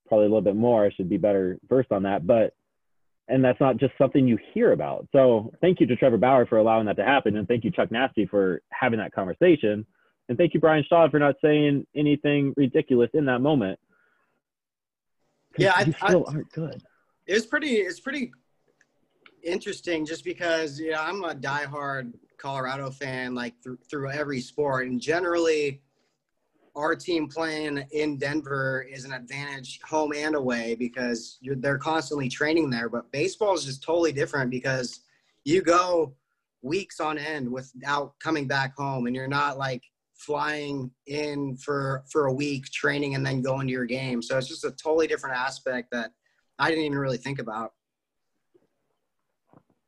probably 0.07 0.27
a 0.27 0.29
little 0.29 0.43
bit 0.43 0.57
more. 0.57 0.85
I 0.85 0.91
should 0.91 1.09
be 1.09 1.17
better 1.17 1.59
versed 1.69 1.91
on 1.91 2.03
that. 2.05 2.27
But, 2.27 2.55
and 3.29 3.43
that's 3.43 3.61
not 3.61 3.79
just 3.79 3.95
something 3.99 4.29
you 4.29 4.39
hear 4.53 4.73
about. 4.73 5.09
So 5.13 5.53
thank 5.61 5.81
you 5.81 5.87
to 5.87 5.97
Trevor 5.97 6.19
Bauer 6.19 6.47
for 6.47 6.59
allowing 6.59 6.87
that 6.87 6.97
to 6.97 7.05
happen. 7.05 7.37
And 7.37 7.49
thank 7.49 7.65
you, 7.65 7.71
Chuck 7.71 7.91
Nasty, 7.91 8.27
for 8.27 8.61
having 8.71 8.99
that 8.99 9.13
conversation. 9.13 9.87
And 10.29 10.37
thank 10.37 10.53
you, 10.53 10.61
Bryan 10.61 10.85
Shaw, 10.87 11.09
for 11.09 11.19
not 11.19 11.37
saying 11.43 11.87
anything 11.97 12.53
ridiculous 12.57 13.11
in 13.15 13.25
that 13.25 13.41
moment. 13.41 13.79
Yeah, 15.57 15.73
I, 15.75 15.85
still 15.85 16.27
I, 16.29 16.33
aren't 16.33 16.53
good. 16.53 16.83
It's 17.27 17.47
pretty, 17.47 17.77
it's 17.77 18.01
pretty 18.01 18.33
interesting 19.43 20.05
just 20.07 20.25
because, 20.25 20.81
yeah, 20.81 21.03
I'm 21.03 21.25
a 21.25 21.35
diehard 21.35 22.13
Colorado 22.39 22.91
fan 22.91 23.35
like 23.35 23.55
th- 23.63 23.79
through 23.91 24.11
every 24.11 24.41
sport, 24.41 24.87
and 24.87 25.01
generally, 25.01 25.83
our 26.77 26.95
team 26.95 27.29
playing 27.29 27.85
in 27.91 28.19
Denver 28.19 28.87
is 28.89 29.05
an 29.05 29.13
advantage 29.13 29.81
home 29.83 30.13
and 30.15 30.37
away 30.37 30.77
because 30.77 31.39
they're 31.57 31.79
constantly 31.79 32.29
training 32.29 32.71
there. 32.71 32.89
But 32.89 33.11
baseball 33.11 33.55
is 33.55 33.65
just 33.65 33.83
totally 33.83 34.13
different 34.13 34.49
because 34.51 35.01
you 35.45 35.61
go 35.61 36.15
weeks 36.63 37.01
on 37.01 37.19
end 37.19 37.51
without 37.51 38.15
coming 38.21 38.47
back 38.47 38.77
home, 38.77 39.07
and 39.07 39.17
you're 39.17 39.27
not 39.27 39.59
like 39.59 39.83
flying 40.15 40.91
in 41.07 41.57
for 41.57 42.05
for 42.11 42.27
a 42.27 42.33
week 42.33 42.67
training 42.67 43.15
and 43.15 43.25
then 43.25 43.43
going 43.43 43.67
to 43.67 43.73
your 43.73 43.87
game. 43.87 44.23
So 44.23 44.37
it's 44.39 44.49
just 44.49 44.65
a 44.65 44.71
totally 44.71 45.07
different 45.07 45.37
aspect 45.37 45.89
that 45.93 46.13
I 46.59 46.69
didn't 46.69 46.85
even 46.85 46.99
really 46.99 47.19
think 47.19 47.39
about. 47.39 47.73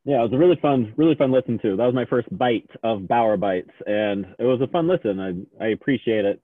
Yeah, 0.05 0.21
it 0.21 0.31
was 0.31 0.33
a 0.33 0.39
really 0.39 0.59
fun, 0.63 0.95
really 0.97 1.15
fun 1.15 1.31
listen 1.31 1.59
to. 1.59 1.77
That 1.77 1.85
was 1.85 1.95
my 1.95 2.07
first 2.07 2.27
bite 2.37 2.69
of 2.83 3.07
Bauer 3.07 3.37
Bytes, 3.37 3.71
and 3.87 4.27
it 4.39 4.45
was 4.45 4.61
a 4.63 4.67
fun 4.67 4.89
listen. 4.89 5.21
I 5.21 5.65
I 5.65 5.69
appreciate 5.69 6.25
it. 6.25 6.41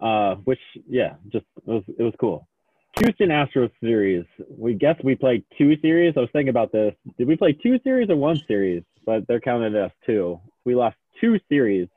Uh, 0.00 0.36
which 0.44 0.60
yeah, 0.88 1.14
just 1.32 1.46
it 1.66 1.70
was 1.70 1.82
it 1.98 2.02
was 2.02 2.14
cool. 2.20 2.46
Houston 2.98 3.28
Astros 3.28 3.70
series. 3.80 4.24
We 4.48 4.74
guess 4.74 4.96
we 5.02 5.14
played 5.14 5.44
two 5.56 5.76
series. 5.80 6.14
I 6.16 6.20
was 6.20 6.28
thinking 6.32 6.48
about 6.50 6.72
this. 6.72 6.94
Did 7.18 7.28
we 7.28 7.36
play 7.36 7.52
two 7.52 7.78
series 7.84 8.10
or 8.10 8.16
one 8.16 8.40
series? 8.46 8.82
But 9.06 9.26
they're 9.26 9.40
counting 9.40 9.74
us 9.76 9.92
two. 10.04 10.40
We 10.64 10.74
lost 10.74 10.96
two 11.20 11.38
series, 11.48 11.88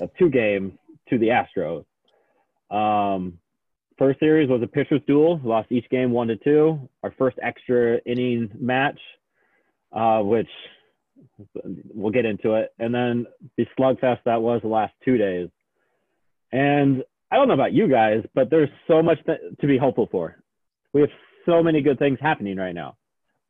uh, 0.00 0.06
two 0.18 0.30
games 0.30 0.72
to 1.10 1.18
the 1.18 1.28
Astros. 1.28 1.84
Um, 2.70 3.38
first 3.98 4.20
series 4.20 4.48
was 4.48 4.62
a 4.62 4.66
pitcher's 4.66 5.02
duel. 5.06 5.40
Lost 5.44 5.70
each 5.70 5.88
game 5.90 6.10
one 6.10 6.28
to 6.28 6.36
two. 6.36 6.88
Our 7.02 7.12
first 7.18 7.38
extra 7.42 7.98
inning 8.06 8.50
match 8.58 8.98
uh, 9.92 10.20
which 10.20 10.48
we'll 11.94 12.12
get 12.12 12.24
into 12.24 12.54
it. 12.54 12.72
And 12.78 12.94
then 12.94 13.26
the 13.56 13.66
slugfest 13.78 14.20
that 14.24 14.42
was 14.42 14.60
the 14.62 14.68
last 14.68 14.92
two 15.04 15.16
days. 15.16 15.48
And 16.52 17.02
I 17.30 17.36
don't 17.36 17.48
know 17.48 17.54
about 17.54 17.72
you 17.72 17.88
guys, 17.88 18.22
but 18.34 18.50
there's 18.50 18.68
so 18.86 19.02
much 19.02 19.18
th- 19.26 19.38
to 19.60 19.66
be 19.66 19.78
hopeful 19.78 20.08
for. 20.10 20.36
We 20.92 21.00
have 21.00 21.10
so 21.44 21.62
many 21.62 21.80
good 21.82 21.98
things 21.98 22.18
happening 22.20 22.56
right 22.56 22.74
now. 22.74 22.96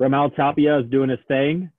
Raimel 0.00 0.34
Tapia 0.34 0.80
is 0.80 0.90
doing 0.90 1.10
his 1.10 1.18
thing. 1.28 1.70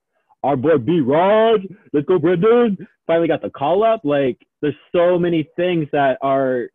Our 0.44 0.56
boy 0.56 0.78
B 0.78 1.00
Rod, 1.00 1.62
let's 1.94 2.06
go 2.06 2.20
Brendan. 2.20 2.88
Finally 3.08 3.28
got 3.28 3.42
the 3.42 3.50
call 3.50 3.84
up. 3.84 4.02
Like 4.04 4.38
there's 4.62 4.76
so 4.92 5.18
many 5.18 5.50
things 5.56 5.88
that 5.92 6.18
are 6.22 6.70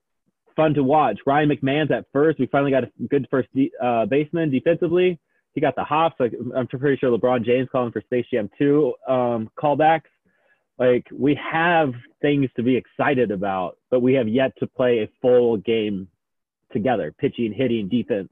fun 0.57 0.75
to 0.75 0.83
watch. 0.83 1.19
Ryan 1.27 1.51
McMahon's 1.51 1.91
at 1.91 2.07
first. 2.13 2.39
We 2.39 2.47
finally 2.47 2.71
got 2.71 2.85
a 2.85 2.91
good 3.09 3.27
first 3.31 3.49
de- 3.55 3.73
uh, 3.83 4.07
baseman 4.07 4.51
defensively 4.51 5.19
he 5.55 5.61
got 5.61 5.77
the 5.77 5.85
hops. 5.85 6.17
Like 6.19 6.33
I'm 6.57 6.67
pretty 6.67 6.99
sure 6.99 7.17
LeBron 7.17 7.45
James 7.45 7.69
calling 7.71 7.93
for 7.93 8.01
Space 8.03 8.27
Jam 8.33 8.51
2 8.59 8.95
um, 9.09 9.51
callbacks. 9.59 10.03
Like 10.79 11.07
we 11.13 11.39
have 11.53 11.93
things 12.21 12.49
to 12.57 12.63
be 12.63 12.77
excited 12.77 13.31
about, 13.31 13.79
but 13.91 14.01
we 14.01 14.15
have 14.15 14.29
yet 14.29 14.53
to 14.59 14.67
play 14.67 15.01
a 15.01 15.09
full 15.21 15.59
game 15.59 16.09
together, 16.73 17.15
pitching, 17.19 17.53
hitting, 17.53 17.89
defense. 17.89 18.31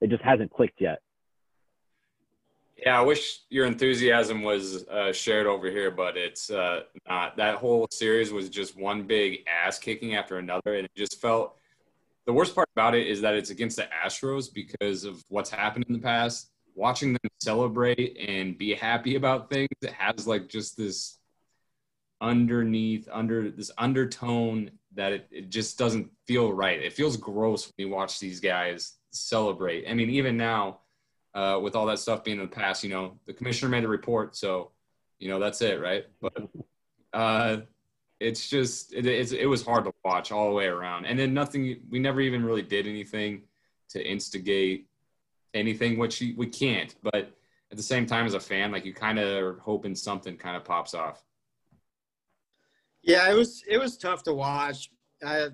It 0.00 0.10
just 0.10 0.22
hasn't 0.22 0.52
clicked 0.52 0.80
yet. 0.80 1.00
Yeah, 2.76 2.98
I 2.98 3.02
wish 3.02 3.40
your 3.48 3.64
enthusiasm 3.64 4.42
was 4.42 4.86
uh, 4.88 5.10
shared 5.10 5.46
over 5.46 5.70
here, 5.70 5.90
but 5.90 6.18
it's 6.18 6.50
uh, 6.50 6.80
not. 7.08 7.36
That 7.38 7.54
whole 7.54 7.86
series 7.90 8.32
was 8.32 8.50
just 8.50 8.76
one 8.76 9.04
big 9.04 9.46
ass 9.48 9.78
kicking 9.78 10.14
after 10.14 10.36
another, 10.38 10.74
and 10.74 10.84
it 10.84 10.90
just 10.94 11.20
felt. 11.20 11.56
The 12.26 12.32
worst 12.32 12.56
part 12.56 12.68
about 12.74 12.96
it 12.96 13.06
is 13.06 13.20
that 13.20 13.34
it's 13.34 13.50
against 13.50 13.76
the 13.76 13.88
Astros 14.04 14.52
because 14.52 15.04
of 15.04 15.24
what's 15.28 15.48
happened 15.48 15.84
in 15.86 15.94
the 15.94 16.00
past 16.00 16.50
watching 16.76 17.14
them 17.14 17.30
celebrate 17.40 18.16
and 18.28 18.56
be 18.56 18.74
happy 18.74 19.16
about 19.16 19.50
things 19.50 19.68
it 19.82 19.92
has 19.92 20.26
like 20.26 20.48
just 20.48 20.76
this 20.76 21.18
underneath 22.20 23.08
under 23.10 23.50
this 23.50 23.70
undertone 23.78 24.70
that 24.94 25.12
it, 25.12 25.28
it 25.30 25.50
just 25.50 25.78
doesn't 25.78 26.10
feel 26.26 26.52
right. 26.52 26.80
It 26.80 26.92
feels 26.92 27.16
gross 27.16 27.66
when 27.66 27.88
you 27.88 27.94
watch 27.94 28.20
these 28.20 28.40
guys 28.40 28.94
celebrate. 29.10 29.88
I 29.88 29.94
mean 29.94 30.10
even 30.10 30.36
now 30.36 30.80
uh, 31.34 31.58
with 31.62 31.76
all 31.76 31.86
that 31.86 31.98
stuff 31.98 32.24
being 32.24 32.38
in 32.38 32.48
the 32.48 32.54
past 32.54 32.84
you 32.84 32.90
know 32.90 33.18
the 33.26 33.32
commissioner 33.32 33.70
made 33.70 33.84
a 33.84 33.88
report 33.88 34.36
so 34.36 34.70
you 35.18 35.28
know 35.28 35.38
that's 35.38 35.62
it 35.62 35.80
right? 35.80 36.04
But 36.20 36.48
uh, 37.12 37.56
it's 38.20 38.48
just 38.48 38.92
it, 38.92 39.06
it's, 39.06 39.32
it 39.32 39.46
was 39.46 39.64
hard 39.64 39.84
to 39.84 39.92
watch 40.04 40.30
all 40.30 40.48
the 40.48 40.54
way 40.54 40.66
around. 40.66 41.06
And 41.06 41.18
then 41.18 41.34
nothing 41.34 41.80
we 41.90 41.98
never 41.98 42.20
even 42.20 42.44
really 42.44 42.62
did 42.62 42.86
anything 42.86 43.42
to 43.90 44.06
instigate 44.06 44.88
anything, 45.56 45.98
which 45.98 46.22
we 46.36 46.46
can't. 46.46 46.94
But 47.02 47.32
at 47.70 47.76
the 47.76 47.82
same 47.82 48.06
time, 48.06 48.26
as 48.26 48.34
a 48.34 48.40
fan, 48.40 48.70
like 48.70 48.84
you 48.84 48.94
kind 48.94 49.18
of 49.18 49.42
are 49.42 49.58
hoping 49.60 49.94
something 49.94 50.36
kind 50.36 50.56
of 50.56 50.64
pops 50.64 50.94
off. 50.94 51.24
Yeah, 53.02 53.30
it 53.30 53.34
was 53.34 53.62
it 53.68 53.78
was 53.78 53.96
tough 53.96 54.22
to 54.24 54.34
watch. 54.34 54.90
I 55.24 55.48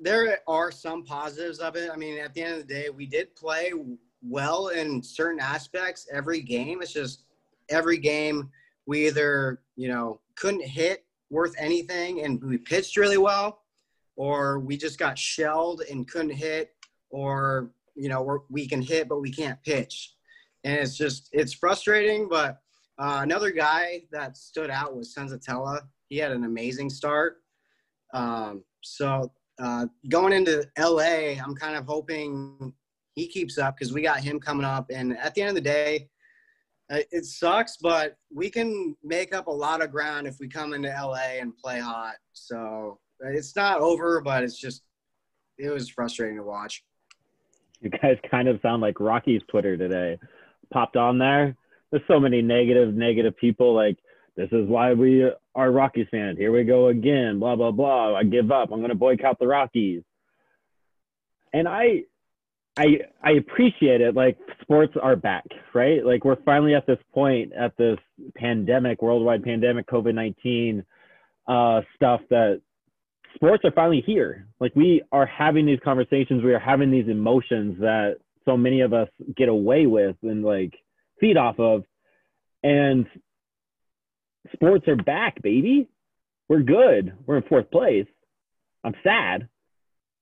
there 0.00 0.38
are 0.46 0.70
some 0.70 1.04
positives 1.04 1.58
of 1.58 1.76
it. 1.76 1.90
I 1.92 1.96
mean, 1.96 2.18
at 2.18 2.32
the 2.34 2.42
end 2.42 2.54
of 2.54 2.68
the 2.68 2.74
day, 2.74 2.90
we 2.90 3.06
did 3.06 3.34
play 3.34 3.72
well 4.22 4.68
in 4.68 5.02
certain 5.02 5.40
aspects 5.40 6.06
every 6.12 6.40
game. 6.40 6.82
It's 6.82 6.92
just 6.92 7.24
every 7.68 7.98
game 7.98 8.50
we 8.86 9.06
either, 9.06 9.60
you 9.76 9.88
know, 9.88 10.20
couldn't 10.36 10.62
hit 10.62 11.04
worth 11.30 11.54
anything 11.58 12.24
and 12.24 12.42
we 12.42 12.58
pitched 12.58 12.96
really 12.96 13.18
well, 13.18 13.62
or 14.16 14.60
we 14.60 14.76
just 14.76 14.98
got 14.98 15.18
shelled 15.18 15.82
and 15.90 16.08
couldn't 16.08 16.30
hit, 16.30 16.74
or, 17.10 17.70
you 17.98 18.08
know, 18.08 18.40
we 18.48 18.66
can 18.68 18.80
hit, 18.80 19.08
but 19.08 19.20
we 19.20 19.32
can't 19.32 19.62
pitch. 19.64 20.14
And 20.64 20.74
it's 20.74 20.96
just, 20.96 21.28
it's 21.32 21.52
frustrating. 21.52 22.28
But 22.28 22.60
uh, 22.98 23.20
another 23.22 23.50
guy 23.50 24.02
that 24.12 24.36
stood 24.36 24.70
out 24.70 24.96
was 24.96 25.14
Senzatela. 25.14 25.80
He 26.08 26.18
had 26.18 26.32
an 26.32 26.44
amazing 26.44 26.90
start. 26.90 27.36
Um, 28.14 28.64
so 28.82 29.32
uh, 29.58 29.86
going 30.08 30.32
into 30.32 30.66
LA, 30.78 31.40
I'm 31.42 31.54
kind 31.54 31.76
of 31.76 31.84
hoping 31.84 32.72
he 33.14 33.26
keeps 33.26 33.58
up 33.58 33.76
because 33.76 33.92
we 33.92 34.02
got 34.02 34.20
him 34.20 34.38
coming 34.40 34.64
up. 34.64 34.90
And 34.90 35.16
at 35.18 35.34
the 35.34 35.42
end 35.42 35.50
of 35.50 35.54
the 35.56 35.60
day, 35.60 36.08
uh, 36.90 37.00
it 37.10 37.24
sucks, 37.24 37.76
but 37.76 38.16
we 38.34 38.48
can 38.48 38.96
make 39.02 39.34
up 39.34 39.46
a 39.46 39.52
lot 39.52 39.82
of 39.82 39.90
ground 39.90 40.26
if 40.26 40.36
we 40.40 40.48
come 40.48 40.72
into 40.72 40.88
LA 40.88 41.38
and 41.40 41.56
play 41.56 41.80
hot. 41.80 42.14
So 42.32 42.98
it's 43.20 43.54
not 43.56 43.80
over, 43.80 44.20
but 44.20 44.42
it's 44.42 44.58
just 44.58 44.82
it 45.58 45.70
was 45.70 45.88
frustrating 45.88 46.36
to 46.36 46.44
watch. 46.44 46.84
You 47.80 47.90
guys 47.90 48.16
kind 48.30 48.48
of 48.48 48.60
sound 48.60 48.82
like 48.82 49.00
Rockies 49.00 49.42
Twitter 49.48 49.76
today. 49.76 50.18
Popped 50.72 50.96
on 50.96 51.18
there. 51.18 51.56
There's 51.90 52.02
so 52.08 52.20
many 52.20 52.42
negative, 52.42 52.94
negative 52.94 53.36
people 53.36 53.74
like 53.74 53.96
this 54.36 54.48
is 54.52 54.68
why 54.68 54.92
we 54.92 55.28
are 55.54 55.70
Rockies 55.70 56.06
fans. 56.10 56.38
Here 56.38 56.52
we 56.52 56.64
go 56.64 56.88
again. 56.88 57.38
Blah 57.40 57.56
blah 57.56 57.70
blah. 57.72 58.14
I 58.14 58.24
give 58.24 58.52
up. 58.52 58.70
I'm 58.70 58.78
going 58.78 58.90
to 58.90 58.94
boycott 58.94 59.38
the 59.38 59.46
Rockies. 59.46 60.02
And 61.52 61.66
I, 61.66 62.04
I, 62.76 63.00
I 63.22 63.32
appreciate 63.32 64.00
it. 64.00 64.14
Like 64.14 64.38
sports 64.60 64.94
are 65.00 65.16
back, 65.16 65.46
right? 65.74 66.04
Like 66.04 66.24
we're 66.24 66.36
finally 66.44 66.74
at 66.74 66.86
this 66.86 66.98
point 67.12 67.52
at 67.52 67.76
this 67.76 67.98
pandemic, 68.36 69.02
worldwide 69.02 69.42
pandemic, 69.42 69.86
COVID 69.86 70.14
nineteen 70.14 70.84
uh, 71.48 71.80
stuff 71.96 72.20
that 72.30 72.60
sports 73.38 73.64
are 73.64 73.72
finally 73.72 74.02
here. 74.04 74.48
Like 74.60 74.74
we 74.74 75.02
are 75.12 75.26
having 75.26 75.64
these 75.64 75.78
conversations. 75.84 76.42
We 76.42 76.54
are 76.54 76.58
having 76.58 76.90
these 76.90 77.08
emotions 77.08 77.78
that 77.80 78.16
so 78.44 78.56
many 78.56 78.80
of 78.80 78.92
us 78.92 79.08
get 79.36 79.48
away 79.48 79.86
with 79.86 80.16
and 80.22 80.44
like 80.44 80.74
feed 81.20 81.36
off 81.36 81.58
of. 81.60 81.84
And 82.62 83.06
sports 84.52 84.88
are 84.88 84.96
back, 84.96 85.40
baby. 85.42 85.88
We're 86.48 86.62
good. 86.62 87.12
We're 87.26 87.36
in 87.36 87.42
fourth 87.44 87.70
place. 87.70 88.06
I'm 88.84 88.94
sad, 89.04 89.48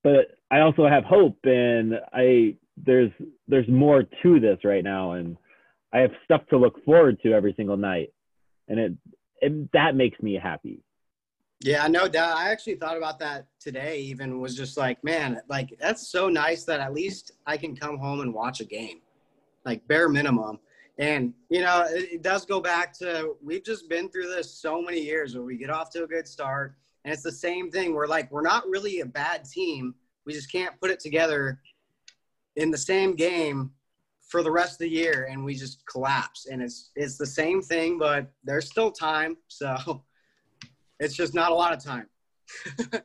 but 0.02 0.36
I 0.50 0.60
also 0.60 0.86
have 0.86 1.04
hope, 1.04 1.38
and 1.44 1.94
I 2.12 2.56
there's 2.76 3.10
there's 3.48 3.68
more 3.68 4.04
to 4.22 4.40
this 4.40 4.58
right 4.64 4.82
now, 4.82 5.12
and 5.12 5.36
I 5.92 5.98
have 6.00 6.10
stuff 6.24 6.42
to 6.50 6.58
look 6.58 6.84
forward 6.84 7.20
to 7.22 7.32
every 7.32 7.54
single 7.56 7.76
night, 7.76 8.12
and 8.68 8.78
it, 8.78 8.92
it 9.40 9.72
that 9.72 9.94
makes 9.94 10.20
me 10.20 10.38
happy. 10.42 10.82
Yeah, 11.60 11.86
no 11.88 12.06
doubt. 12.06 12.36
I 12.36 12.50
actually 12.50 12.74
thought 12.74 12.98
about 12.98 13.18
that 13.20 13.46
today. 13.60 14.00
Even 14.00 14.40
was 14.40 14.56
just 14.56 14.76
like, 14.76 15.02
man, 15.02 15.40
like 15.48 15.74
that's 15.80 16.08
so 16.08 16.28
nice 16.28 16.64
that 16.64 16.80
at 16.80 16.92
least 16.92 17.32
I 17.46 17.56
can 17.56 17.74
come 17.74 17.96
home 17.98 18.20
and 18.20 18.34
watch 18.34 18.60
a 18.60 18.64
game, 18.64 19.00
like 19.64 19.86
bare 19.88 20.08
minimum. 20.08 20.58
And, 20.98 21.34
you 21.50 21.60
know, 21.60 21.86
it, 21.88 22.12
it, 22.12 22.22
does 22.22 22.46
go 22.46 22.60
back 22.60 22.92
to 22.98 23.36
we've 23.44 23.64
just 23.64 23.88
been 23.88 24.08
through 24.08 24.28
this 24.28 24.50
so 24.50 24.80
many 24.80 25.00
years 25.00 25.34
where 25.34 25.44
we 25.44 25.56
get 25.58 25.68
off 25.68 25.90
to 25.90 26.04
a 26.04 26.06
good 26.06 26.26
start. 26.26 26.74
And 27.04 27.12
it's 27.12 27.22
the 27.22 27.32
same 27.32 27.70
thing. 27.70 27.92
We're 27.92 28.06
like, 28.06 28.30
we're 28.30 28.42
not 28.42 28.66
really 28.66 29.00
a 29.00 29.06
bad 29.06 29.44
team. 29.44 29.94
We 30.24 30.32
just 30.32 30.50
can't 30.50 30.78
put 30.80 30.90
it 30.90 31.00
together 31.00 31.60
in 32.56 32.70
the 32.70 32.78
same 32.78 33.14
game 33.14 33.70
for 34.26 34.42
the 34.42 34.50
rest 34.50 34.72
of 34.72 34.78
the 34.78 34.88
year 34.88 35.28
and 35.30 35.44
we 35.44 35.54
just 35.54 35.84
collapse. 35.86 36.46
And 36.46 36.62
it's 36.62 36.90
it's 36.96 37.16
the 37.16 37.26
same 37.26 37.62
thing, 37.62 37.98
but 37.98 38.30
there's 38.44 38.68
still 38.70 38.90
time. 38.90 39.36
So 39.48 40.02
it's 41.00 41.14
just 41.14 41.34
not 41.34 41.50
a 41.52 41.54
lot 41.54 41.72
of 41.72 41.82
time. 41.82 42.06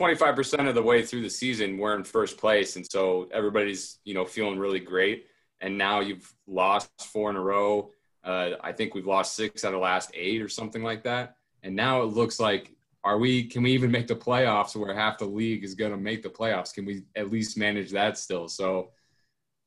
25% 0.00 0.68
of 0.68 0.74
the 0.74 0.82
way 0.82 1.02
through 1.02 1.22
the 1.22 1.30
season, 1.30 1.78
we're 1.78 1.94
in 1.94 2.02
first 2.02 2.38
place. 2.38 2.76
And 2.76 2.86
so 2.90 3.28
everybody's, 3.32 3.98
you 4.04 4.14
know, 4.14 4.24
feeling 4.24 4.58
really 4.58 4.80
great 4.80 5.26
and 5.62 5.78
now 5.78 6.00
you've 6.00 6.34
lost 6.46 6.90
four 7.00 7.30
in 7.30 7.36
a 7.36 7.40
row. 7.40 7.90
Uh, 8.24 8.50
I 8.60 8.72
think 8.72 8.94
we've 8.94 9.06
lost 9.06 9.34
six 9.34 9.64
out 9.64 9.68
of 9.68 9.74
the 9.74 9.78
last 9.78 10.10
eight 10.12 10.42
or 10.42 10.48
something 10.48 10.82
like 10.82 11.04
that. 11.04 11.36
And 11.62 11.74
now 11.74 12.02
it 12.02 12.06
looks 12.06 12.38
like, 12.38 12.74
are 13.04 13.18
we? 13.18 13.44
Can 13.44 13.62
we 13.62 13.72
even 13.72 13.90
make 13.90 14.06
the 14.06 14.14
playoffs 14.14 14.76
where 14.76 14.94
half 14.94 15.18
the 15.18 15.24
league 15.24 15.64
is 15.64 15.74
going 15.74 15.90
to 15.92 15.96
make 15.96 16.22
the 16.22 16.28
playoffs? 16.28 16.74
Can 16.74 16.84
we 16.84 17.02
at 17.16 17.32
least 17.32 17.56
manage 17.56 17.90
that 17.92 18.18
still? 18.18 18.48
So 18.48 18.90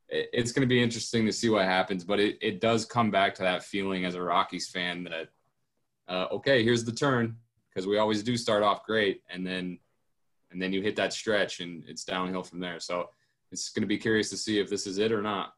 it's 0.09 0.51
going 0.51 0.61
to 0.61 0.73
be 0.73 0.81
interesting 0.81 1.25
to 1.25 1.33
see 1.33 1.49
what 1.49 1.65
happens. 1.65 2.03
But 2.03 2.19
it, 2.19 2.37
it 2.41 2.61
does 2.61 2.85
come 2.85 3.11
back 3.11 3.35
to 3.35 3.41
that 3.43 3.63
feeling 3.63 4.05
as 4.05 4.15
a 4.15 4.21
Rockies 4.21 4.69
fan 4.69 5.03
that 5.05 5.29
uh, 6.07 6.27
okay, 6.31 6.63
here's 6.63 6.83
the 6.83 6.91
turn 6.91 7.35
because 7.69 7.87
we 7.87 7.97
always 7.97 8.23
do 8.23 8.37
start 8.37 8.63
off 8.63 8.85
great, 8.85 9.21
and 9.29 9.45
then 9.45 9.79
and 10.51 10.61
then 10.61 10.71
you 10.71 10.81
hit 10.81 10.95
that 10.95 11.11
stretch 11.11 11.59
and 11.59 11.83
it's 11.87 12.05
downhill 12.05 12.43
from 12.43 12.59
there. 12.59 12.79
So 12.79 13.09
it's 13.51 13.69
going 13.69 13.81
to 13.81 13.87
be 13.87 13.97
curious 13.97 14.29
to 14.29 14.37
see 14.37 14.59
if 14.59 14.69
this 14.69 14.87
is 14.87 14.97
it 14.99 15.11
or 15.11 15.21
not. 15.21 15.53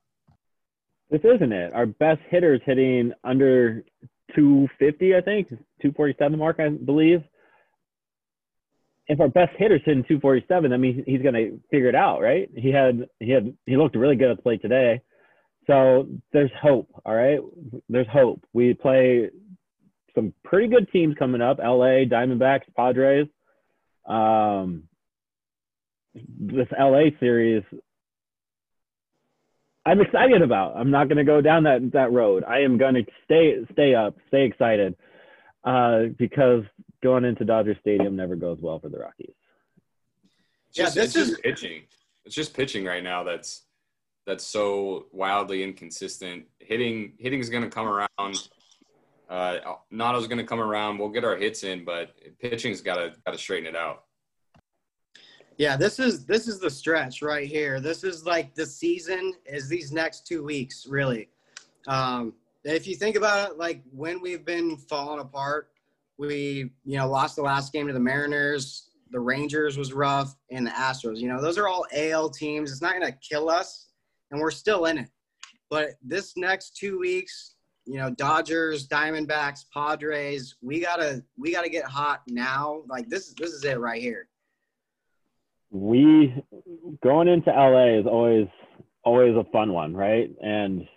This 1.10 1.22
isn't 1.24 1.54
it. 1.54 1.74
Our 1.74 1.86
best 1.86 2.20
hitters 2.30 2.62
hitting 2.66 3.14
under 3.24 3.86
250, 4.36 5.16
I 5.16 5.22
think, 5.22 5.50
247 5.50 6.38
mark, 6.38 6.60
I 6.60 6.70
believe. 6.70 7.22
If 9.08 9.22
our 9.22 9.30
best 9.30 9.52
hitter's 9.58 9.82
hitting 9.86 10.04
247, 10.04 10.72
that 10.72 10.78
means 10.80 11.04
he's 11.06 11.22
going 11.22 11.36
to 11.36 11.60
figure 11.72 11.88
it 11.88 11.96
out, 11.96 12.20
right? 12.20 12.50
He 12.56 12.72
had 12.72 13.08
he 13.20 13.32
had 13.32 13.56
he 13.66 13.78
looked 13.78 13.96
really 13.96 14.16
good 14.16 14.32
at 14.32 14.38
the 14.38 14.44
plate 14.44 14.62
today. 14.62 15.02
So 15.68 16.08
there's 16.34 16.52
hope, 16.62 16.90
all 17.06 17.16
right? 17.16 17.40
There's 17.88 18.08
hope. 18.12 18.44
We 18.54 18.74
play 18.74 19.30
some 20.18 20.34
pretty 20.44 20.68
good 20.68 20.92
teams 20.92 21.16
coming 21.18 21.42
up: 21.42 21.60
LA, 21.60 22.06
Diamondbacks, 22.06 22.64
Padres. 22.76 23.28
Um, 24.06 24.84
this 26.16 26.68
LA 26.78 27.10
series, 27.20 27.64
I'm 29.86 30.02
excited 30.02 30.42
about. 30.42 30.76
I'm 30.76 30.90
not 30.90 31.08
going 31.08 31.18
to 31.18 31.24
go 31.24 31.40
down 31.40 31.64
that 31.64 31.92
that 31.94 32.12
road. 32.12 32.44
I 32.44 32.62
am 32.62 32.80
going 32.80 32.96
to 32.96 33.06
stay 33.26 33.56
stay 33.72 33.94
up, 33.94 34.18
stay 34.28 34.46
excited, 34.46 34.96
uh, 35.64 36.06
because 36.18 36.64
going 37.04 37.24
into 37.24 37.46
Dodger 37.46 37.78
Stadium 37.80 38.16
never 38.16 38.36
goes 38.36 38.58
well 38.60 38.80
for 38.80 38.90
the 38.90 38.98
Rockies. 38.98 39.36
yeah, 40.74 40.90
this 40.90 41.16
is 41.16 41.30
just 41.30 41.44
pitching. 41.44 41.84
It's 42.26 42.34
just 42.34 42.56
pitching 42.56 42.86
right 42.86 43.04
now. 43.04 43.24
That's 43.24 43.64
that's 44.26 44.44
so 44.44 45.06
wildly 45.12 45.64
inconsistent. 45.64 46.46
Hitting 46.60 47.14
hitting 47.20 47.40
is 47.40 47.50
going 47.50 47.64
to 47.64 47.70
come 47.70 47.88
around. 47.88 48.50
Uh, 49.30 49.58
Nado's 49.92 50.28
going 50.28 50.38
to 50.38 50.46
come 50.46 50.60
around. 50.60 50.98
We'll 50.98 51.10
get 51.10 51.26
our 51.26 51.36
hits 51.36 51.64
in, 51.64 51.84
but 51.84 52.12
pitching's 52.40 52.82
got 52.82 52.96
to 52.96 53.14
got 53.26 53.34
to 53.34 53.38
straighten 53.38 53.68
it 53.68 53.76
out. 53.76 54.04
Yeah, 55.58 55.76
this 55.76 56.00
is 56.00 56.26
this 56.26 56.48
is 56.48 56.60
the 56.60 56.70
stretch 56.70 57.22
right 57.22 57.48
here. 57.48 57.80
This 57.80 58.04
is 58.04 58.26
like 58.26 58.54
the 58.54 58.66
season 58.66 59.34
is 59.46 59.68
these 59.68 59.92
next 59.92 60.28
two 60.28 60.44
weeks, 60.44 60.86
really. 60.88 61.30
Um, 61.88 62.34
if 62.64 62.86
you 62.86 62.96
think 62.96 63.16
about 63.16 63.52
it, 63.52 63.58
like 63.58 63.82
when 63.92 64.22
we've 64.22 64.46
been 64.46 64.78
falling 64.78 65.20
apart, 65.20 65.70
we 66.18 66.72
you 66.86 66.98
know 66.98 67.10
lost 67.10 67.36
the 67.36 67.42
last 67.42 67.74
game 67.74 67.88
to 67.88 67.94
the 67.94 68.00
Mariners. 68.00 68.92
The 69.10 69.20
Rangers 69.20 69.78
was 69.78 69.94
rough, 69.94 70.36
and 70.52 70.68
the 70.68 70.72
Astros. 70.72 71.18
You 71.18 71.30
know, 71.30 71.42
those 71.42 71.58
are 71.58 71.68
all 71.68 71.86
AL 71.96 72.30
teams. 72.30 72.72
It's 72.72 72.82
not 72.82 72.94
going 72.94 73.12
to 73.12 73.18
kill 73.28 73.50
us, 73.50 73.88
and 74.32 74.40
we're 74.40 74.52
still 74.52 74.86
in 74.86 75.00
it. 75.00 75.10
But 75.70 75.92
this 76.04 76.38
next 76.38 76.78
two 76.78 77.00
weeks, 77.00 77.56
you 77.88 77.98
know, 77.98 78.10
Dodgers, 78.10 78.88
Diamondbacks, 78.88 79.66
Padres, 79.74 80.56
we 80.62 80.82
gotta 80.82 81.24
we 81.38 81.52
gotta 81.52 81.70
get 81.70 81.86
hot 81.86 82.22
now. 82.28 82.84
Like 82.88 83.10
this 83.10 83.28
is 83.28 83.36
this 83.36 83.52
is 83.52 83.64
it 83.64 83.80
right 83.80 84.02
here 84.02 84.28
we 85.70 86.34
going 87.04 87.28
into 87.28 87.50
LA 87.50 88.00
is 88.00 88.06
always 88.06 88.48
always 89.04 89.36
a 89.36 89.44
fun 89.52 89.74
one, 89.74 89.96
right? 89.96 90.30
And 90.42 90.88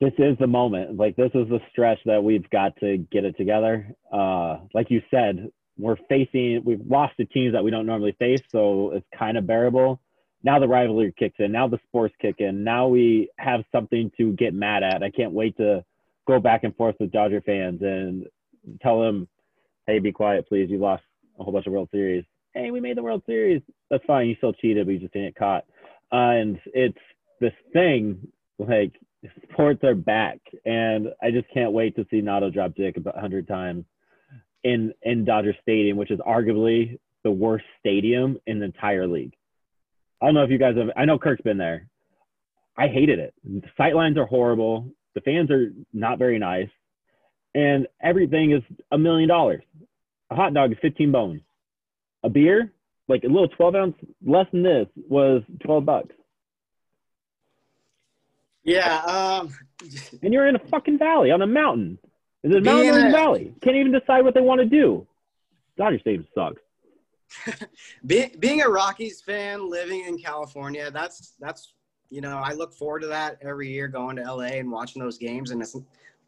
this 0.00 0.12
is 0.18 0.36
the 0.38 0.46
moment. 0.46 0.96
Like 0.96 1.16
this 1.16 1.30
is 1.34 1.48
the 1.48 1.60
stretch 1.70 1.98
that 2.06 2.22
we've 2.22 2.48
got 2.50 2.76
to 2.80 2.98
get 2.98 3.24
it 3.24 3.36
together. 3.36 3.94
Uh, 4.12 4.58
like 4.74 4.90
you 4.90 5.02
said, 5.10 5.50
we're 5.78 5.96
facing 6.08 6.62
we've 6.64 6.84
lost 6.86 7.14
the 7.18 7.26
teams 7.26 7.52
that 7.52 7.64
we 7.64 7.70
don't 7.70 7.86
normally 7.86 8.16
face, 8.18 8.40
so 8.50 8.92
it's 8.92 9.06
kind 9.16 9.38
of 9.38 9.46
bearable. 9.46 10.00
Now 10.42 10.58
the 10.58 10.68
rivalry 10.68 11.12
kicks 11.18 11.36
in. 11.38 11.52
Now 11.52 11.68
the 11.68 11.78
sports 11.88 12.14
kick 12.20 12.36
in. 12.38 12.64
Now 12.64 12.88
we 12.88 13.30
have 13.38 13.64
something 13.72 14.10
to 14.16 14.32
get 14.32 14.54
mad 14.54 14.82
at. 14.82 15.02
I 15.02 15.10
can't 15.10 15.32
wait 15.32 15.56
to 15.58 15.84
go 16.26 16.40
back 16.40 16.64
and 16.64 16.74
forth 16.76 16.96
with 16.98 17.12
Dodger 17.12 17.42
fans 17.42 17.82
and 17.82 18.26
tell 18.80 19.00
them, 19.00 19.28
"Hey, 19.86 19.98
be 19.98 20.12
quiet, 20.12 20.48
please. 20.48 20.70
You 20.70 20.78
lost 20.78 21.02
a 21.38 21.44
whole 21.44 21.52
bunch 21.52 21.66
of 21.66 21.72
World 21.72 21.90
Series 21.90 22.24
hey, 22.54 22.70
we 22.70 22.80
made 22.80 22.96
the 22.96 23.02
World 23.02 23.22
Series. 23.26 23.62
That's 23.90 24.04
fine. 24.06 24.28
You 24.28 24.34
still 24.36 24.52
cheated, 24.52 24.86
but 24.86 24.92
you 24.92 24.98
just 24.98 25.12
didn't 25.12 25.28
get 25.28 25.36
caught. 25.36 25.64
And 26.12 26.58
it's 26.66 26.98
this 27.40 27.52
thing 27.72 28.26
like 28.58 28.92
sports 29.52 29.82
are 29.84 29.94
back, 29.94 30.38
and 30.64 31.08
I 31.22 31.30
just 31.30 31.46
can't 31.52 31.72
wait 31.72 31.96
to 31.96 32.06
see 32.10 32.20
Nado 32.20 32.52
drop 32.52 32.74
dick 32.74 32.96
about 32.96 33.18
hundred 33.18 33.46
times 33.46 33.84
in 34.64 34.92
in 35.02 35.24
Dodger 35.24 35.54
Stadium, 35.62 35.96
which 35.96 36.10
is 36.10 36.18
arguably 36.20 36.98
the 37.22 37.30
worst 37.30 37.64
stadium 37.78 38.38
in 38.46 38.58
the 38.58 38.66
entire 38.66 39.06
league. 39.06 39.34
I 40.22 40.26
don't 40.26 40.34
know 40.34 40.42
if 40.44 40.50
you 40.50 40.58
guys 40.58 40.76
have. 40.76 40.88
I 40.96 41.04
know 41.04 41.18
Kirk's 41.18 41.42
been 41.42 41.58
there. 41.58 41.86
I 42.76 42.88
hated 42.88 43.18
it. 43.18 43.34
The 43.44 43.62
sight 43.76 43.94
lines 43.94 44.16
are 44.18 44.26
horrible. 44.26 44.92
The 45.14 45.20
fans 45.22 45.50
are 45.50 45.72
not 45.92 46.18
very 46.18 46.38
nice, 46.38 46.68
and 47.54 47.86
everything 48.02 48.52
is 48.52 48.62
a 48.92 48.98
million 48.98 49.28
dollars. 49.28 49.62
A 50.30 50.34
hot 50.36 50.54
dog 50.54 50.72
is 50.72 50.78
15 50.80 51.10
bones. 51.10 51.40
A 52.22 52.28
beer, 52.28 52.70
like 53.08 53.24
a 53.24 53.26
little 53.26 53.48
12 53.48 53.74
ounce, 53.74 53.96
less 54.24 54.46
than 54.52 54.62
this, 54.62 54.86
was 55.08 55.42
12 55.64 55.84
bucks. 55.84 56.14
Yeah. 58.62 58.98
Um, 59.40 59.50
And 60.22 60.32
you're 60.32 60.46
in 60.46 60.54
a 60.54 60.60
fucking 60.70 60.98
valley 60.98 61.30
on 61.30 61.40
a 61.42 61.46
mountain. 61.46 61.98
Is 62.42 62.52
it 62.52 62.58
a 62.58 62.60
mountain 62.60 63.06
a- 63.06 63.10
valley? 63.10 63.54
Can't 63.62 63.76
even 63.76 63.92
decide 63.92 64.22
what 64.24 64.34
they 64.34 64.40
want 64.40 64.60
to 64.60 64.66
do. 64.66 65.06
Dodger 65.76 65.98
Stadium 65.98 66.26
sucks. 66.34 66.60
be, 68.06 68.34
being 68.38 68.62
a 68.62 68.68
Rockies 68.68 69.20
fan, 69.20 69.68
living 69.68 70.04
in 70.06 70.18
California, 70.18 70.90
that's 70.90 71.34
that's 71.40 71.74
you 72.10 72.20
know 72.20 72.38
I 72.38 72.52
look 72.52 72.74
forward 72.74 73.00
to 73.00 73.08
that 73.08 73.38
every 73.42 73.70
year, 73.70 73.88
going 73.88 74.16
to 74.16 74.22
LA 74.22 74.58
and 74.58 74.70
watching 74.70 75.02
those 75.02 75.18
games, 75.18 75.50
and 75.50 75.62
it's 75.62 75.76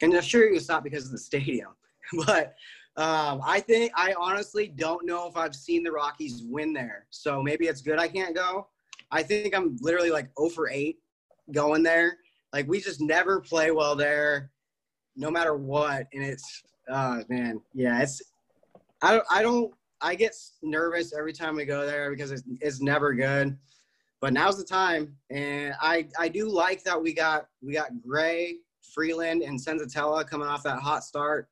can 0.01 0.15
assure 0.17 0.49
you 0.49 0.57
it's 0.57 0.69
not 0.69 0.85
because 0.85 1.07
of 1.07 1.13
the 1.13 1.19
stadium, 1.19 1.71
but 2.27 2.55
um, 2.97 3.41
I 3.45 3.61
think 3.61 3.93
I 3.97 4.15
honestly 4.19 4.69
don't 4.69 5.07
know 5.07 5.29
if 5.29 5.37
I've 5.37 5.55
seen 5.55 5.83
the 5.83 5.93
Rockies 5.93 6.43
win 6.45 6.73
there, 6.73 7.07
so 7.11 7.43
maybe 7.43 7.67
it's 7.67 7.83
good 7.83 7.99
I 7.99 8.09
can't 8.09 8.35
go. 8.35 8.69
I 9.11 9.23
think 9.23 9.55
I'm 9.55 9.77
literally 9.81 10.11
like 10.11 10.29
0 10.39 10.51
for 10.51 10.71
8 10.71 10.97
going 11.53 11.83
there. 11.83 12.17
Like 12.53 12.67
we 12.69 12.81
just 12.81 13.01
never 13.01 13.41
play 13.41 13.71
well 13.71 13.97
there, 13.97 14.51
no 15.17 15.31
matter 15.31 15.57
what, 15.57 16.07
and 16.13 16.23
it's 16.23 16.63
uh 16.91 17.23
man, 17.29 17.61
yeah, 17.73 18.03
it's 18.03 18.21
I 19.01 19.13
don't 19.13 19.27
I 19.31 19.43
don't 19.43 19.73
I 20.03 20.15
get 20.15 20.35
nervous 20.63 21.15
every 21.17 21.33
time 21.33 21.57
we 21.57 21.65
go 21.65 21.87
there 21.87 22.11
because 22.11 22.33
it's, 22.33 22.43
it's 22.61 22.81
never 22.81 23.15
good. 23.15 23.57
But 24.21 24.33
now's 24.33 24.57
the 24.57 24.65
time, 24.65 25.17
and 25.31 25.75
I 25.81 26.07
I 26.19 26.29
do 26.29 26.49
like 26.49 26.85
that 26.85 27.01
we 27.01 27.13
got 27.13 27.47
we 27.61 27.73
got 27.73 27.91
Gray, 28.07 28.59
Freeland, 28.95 29.43
and 29.43 29.59
Senzatela 29.59 30.29
coming 30.29 30.47
off 30.47 30.63
that 30.63 30.79
hot 30.79 31.03
start. 31.03 31.49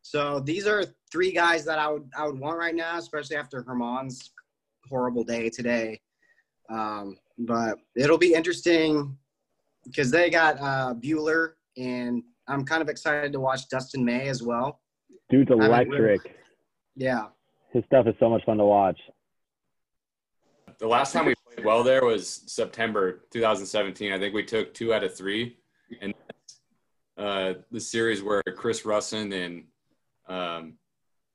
So 0.00 0.40
these 0.40 0.66
are 0.66 0.84
three 1.12 1.32
guys 1.32 1.64
that 1.66 1.78
I 1.78 1.88
would 1.88 2.08
I 2.16 2.26
would 2.26 2.38
want 2.38 2.58
right 2.58 2.74
now, 2.74 2.96
especially 2.96 3.36
after 3.36 3.62
Herman's 3.62 4.30
horrible 4.88 5.24
day 5.24 5.50
today. 5.50 6.00
Um, 6.70 7.18
but 7.38 7.78
it'll 7.94 8.18
be 8.18 8.32
interesting 8.32 9.18
because 9.84 10.10
they 10.10 10.30
got 10.30 10.58
uh, 10.60 10.94
Buehler, 10.94 11.52
and 11.76 12.22
I'm 12.48 12.64
kind 12.64 12.80
of 12.80 12.88
excited 12.88 13.32
to 13.32 13.40
watch 13.40 13.68
Dustin 13.68 14.04
May 14.04 14.28
as 14.28 14.42
well. 14.42 14.80
Dude's 15.30 15.50
electric. 15.50 16.36
Yeah. 16.96 17.26
His 17.74 17.84
stuff 17.86 18.06
is 18.06 18.14
so 18.20 18.30
much 18.30 18.44
fun 18.44 18.56
to 18.58 18.64
watch. 18.64 18.98
The 20.78 20.86
last 20.86 21.12
time 21.12 21.26
we 21.26 21.34
played 21.44 21.66
well 21.66 21.82
there 21.82 22.04
was 22.04 22.42
September 22.46 23.24
2017. 23.30 24.12
I 24.12 24.18
think 24.18 24.32
we 24.32 24.44
took 24.44 24.72
two 24.72 24.94
out 24.94 25.02
of 25.02 25.14
three, 25.14 25.56
and 26.00 26.14
uh, 27.18 27.54
the 27.72 27.80
series 27.80 28.22
where 28.22 28.42
Chris 28.56 28.82
Rusin 28.82 29.34
and 29.34 29.64
um, 30.28 30.74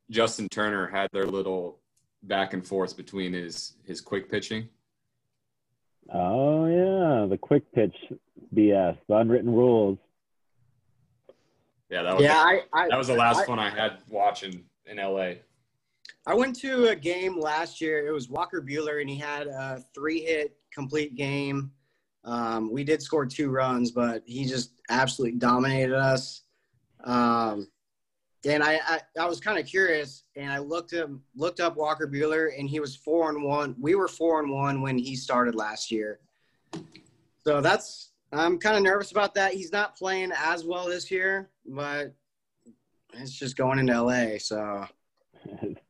Justin 0.10 0.48
Turner 0.48 0.88
had 0.88 1.10
their 1.12 1.26
little 1.26 1.80
back 2.24 2.54
and 2.54 2.66
forth 2.66 2.96
between 2.96 3.34
his 3.34 3.74
his 3.84 4.00
quick 4.00 4.32
pitching. 4.32 4.70
Oh 6.14 6.66
yeah, 6.68 7.26
the 7.28 7.38
quick 7.38 7.70
pitch 7.74 7.96
BS, 8.56 8.98
the 9.10 9.16
unwritten 9.18 9.52
rules. 9.52 9.98
Yeah, 11.90 12.04
that 12.04 12.16
was 12.16 12.24
Yeah, 12.24 12.38
I, 12.38 12.62
I 12.72 12.88
that 12.88 12.98
was 12.98 13.08
the 13.08 13.16
last 13.16 13.42
I- 13.42 13.50
one 13.50 13.60
I 13.60 13.70
had 13.70 13.98
watching 14.08 14.64
in 14.86 14.98
LA. 14.98 15.34
I 16.30 16.36
went 16.36 16.56
to 16.58 16.90
a 16.90 16.96
game 16.96 17.40
last 17.40 17.82
year. 17.82 18.06
It 18.06 18.12
was 18.12 18.30
Walker 18.30 18.62
Buehler, 18.62 19.02
and 19.02 19.10
he 19.10 19.16
had 19.16 19.48
a 19.48 19.84
three-hit 19.96 20.56
complete 20.72 21.16
game. 21.16 21.72
Um, 22.24 22.72
we 22.72 22.84
did 22.84 23.02
score 23.02 23.26
two 23.26 23.50
runs, 23.50 23.90
but 23.90 24.22
he 24.28 24.46
just 24.46 24.74
absolutely 24.92 25.40
dominated 25.40 25.96
us. 25.96 26.44
Um, 27.04 27.68
and 28.46 28.62
I, 28.62 28.80
I, 28.88 29.00
I 29.20 29.26
was 29.26 29.40
kind 29.40 29.58
of 29.58 29.66
curious, 29.66 30.26
and 30.36 30.52
I 30.52 30.60
looked 30.60 30.94
him 30.94 31.24
looked 31.36 31.60
up 31.60 31.76
Walker 31.76 32.08
Buehler, 32.08 32.50
and 32.56 32.70
he 32.70 32.80
was 32.80 32.96
four 32.96 33.32
and 33.32 33.42
one. 33.44 33.76
We 33.80 33.96
were 33.96 34.08
four 34.08 34.40
and 34.40 34.52
one 34.52 34.84
when 34.84 35.00
he 35.00 35.16
started 35.16 35.56
last 35.56 35.90
year. 35.90 36.20
So 37.44 37.60
that's 37.60 38.12
I'm 38.32 38.60
kind 38.60 38.78
of 38.78 38.84
nervous 38.84 39.10
about 39.10 39.34
that. 39.34 39.56
He's 39.56 39.72
not 39.72 39.98
playing 39.98 40.32
as 40.38 40.64
well 40.64 40.86
this 40.90 41.10
year, 41.10 41.50
but 41.66 42.14
it's 43.14 43.34
just 43.34 43.58
going 43.58 43.80
into 43.80 44.00
LA. 44.00 44.38
So 44.38 44.86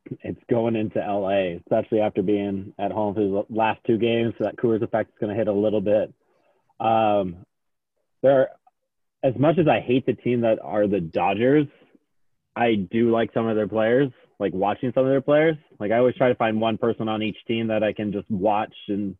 going 0.50 0.76
into 0.76 0.98
LA, 0.98 1.56
especially 1.58 2.00
after 2.00 2.22
being 2.22 2.74
at 2.78 2.92
home 2.92 3.14
for 3.14 3.20
the 3.20 3.44
last 3.48 3.80
two 3.86 3.96
games. 3.96 4.34
So 4.36 4.44
that 4.44 4.56
Coors 4.56 4.82
effect 4.82 5.10
is 5.10 5.18
going 5.20 5.30
to 5.30 5.38
hit 5.38 5.48
a 5.48 5.52
little 5.52 5.80
bit. 5.80 6.12
Um, 6.80 7.46
there, 8.22 8.50
as 9.22 9.34
much 9.38 9.58
as 9.58 9.68
I 9.68 9.80
hate 9.80 10.06
the 10.06 10.14
team 10.14 10.42
that 10.42 10.58
are 10.62 10.86
the 10.86 11.00
Dodgers, 11.00 11.68
I 12.56 12.74
do 12.74 13.10
like 13.10 13.32
some 13.32 13.46
of 13.46 13.56
their 13.56 13.68
players. 13.68 14.10
Like 14.38 14.52
watching 14.52 14.90
some 14.94 15.04
of 15.04 15.10
their 15.10 15.20
players. 15.20 15.56
Like 15.78 15.92
I 15.92 15.98
always 15.98 16.16
try 16.16 16.28
to 16.28 16.34
find 16.34 16.60
one 16.60 16.78
person 16.78 17.08
on 17.08 17.22
each 17.22 17.36
team 17.46 17.68
that 17.68 17.82
I 17.82 17.92
can 17.92 18.12
just 18.12 18.30
watch 18.30 18.74
and 18.88 19.16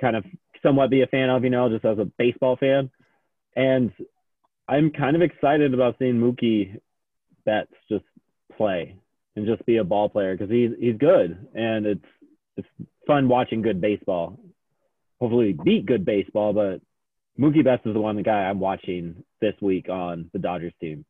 kind 0.00 0.16
of 0.16 0.24
somewhat 0.62 0.90
be 0.90 1.02
a 1.02 1.06
fan 1.06 1.30
of, 1.30 1.44
you 1.44 1.50
know, 1.50 1.68
just 1.68 1.84
as 1.84 1.98
a 1.98 2.10
baseball 2.18 2.56
fan. 2.56 2.90
And 3.54 3.92
I'm 4.66 4.90
kind 4.90 5.14
of 5.14 5.22
excited 5.22 5.74
about 5.74 5.96
seeing 5.98 6.14
Mookie 6.14 6.80
Betts 7.44 7.72
just 7.90 8.04
play 8.56 8.96
and 9.36 9.46
just 9.46 9.64
be 9.66 9.76
a 9.76 9.84
ball 9.84 10.08
player 10.08 10.36
because 10.36 10.50
he's 10.50 10.70
he's 10.78 10.96
good 10.96 11.46
and 11.54 11.86
it's 11.86 12.04
it's 12.56 12.68
fun 13.06 13.28
watching 13.28 13.62
good 13.62 13.80
baseball. 13.80 14.38
Hopefully 15.20 15.56
beat 15.64 15.86
good 15.86 16.04
baseball, 16.04 16.52
but 16.52 16.80
Mookie 17.38 17.64
Betts 17.64 17.84
is 17.86 17.94
the 17.94 18.00
one 18.00 18.16
the 18.16 18.22
guy 18.22 18.44
I'm 18.44 18.60
watching 18.60 19.22
this 19.40 19.54
week 19.60 19.88
on 19.88 20.30
the 20.32 20.38
Dodgers 20.38 20.72
team. 20.80 21.04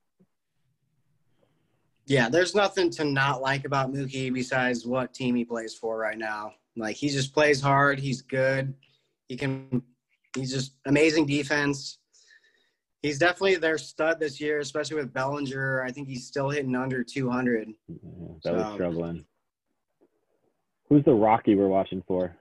Yeah, 2.06 2.28
there's 2.28 2.54
nothing 2.54 2.90
to 2.90 3.04
not 3.04 3.40
like 3.40 3.64
about 3.64 3.92
Mookie 3.92 4.32
besides 4.34 4.84
what 4.84 5.14
team 5.14 5.36
he 5.36 5.44
plays 5.44 5.74
for 5.74 5.96
right 5.96 6.18
now. 6.18 6.54
Like 6.76 6.96
he 6.96 7.08
just 7.08 7.32
plays 7.32 7.60
hard. 7.60 7.98
He's 8.00 8.22
good. 8.22 8.74
He 9.28 9.36
can. 9.36 9.82
He's 10.34 10.52
just 10.52 10.74
amazing 10.86 11.26
defense. 11.26 11.99
He's 13.02 13.18
definitely 13.18 13.56
their 13.56 13.78
stud 13.78 14.20
this 14.20 14.40
year, 14.40 14.58
especially 14.58 14.96
with 14.96 15.12
Bellinger. 15.12 15.82
I 15.82 15.90
think 15.90 16.06
he's 16.08 16.26
still 16.26 16.50
hitting 16.50 16.76
under 16.76 17.02
200. 17.02 17.68
Yeah, 17.88 17.96
That 18.44 18.54
was 18.54 18.66
So- 18.66 18.74
struggling. 18.74 19.24
Who's 20.88 21.04
the 21.04 21.14
Rocky 21.14 21.54
we're 21.54 21.68
watching 21.68 22.02
for? 22.02 22.36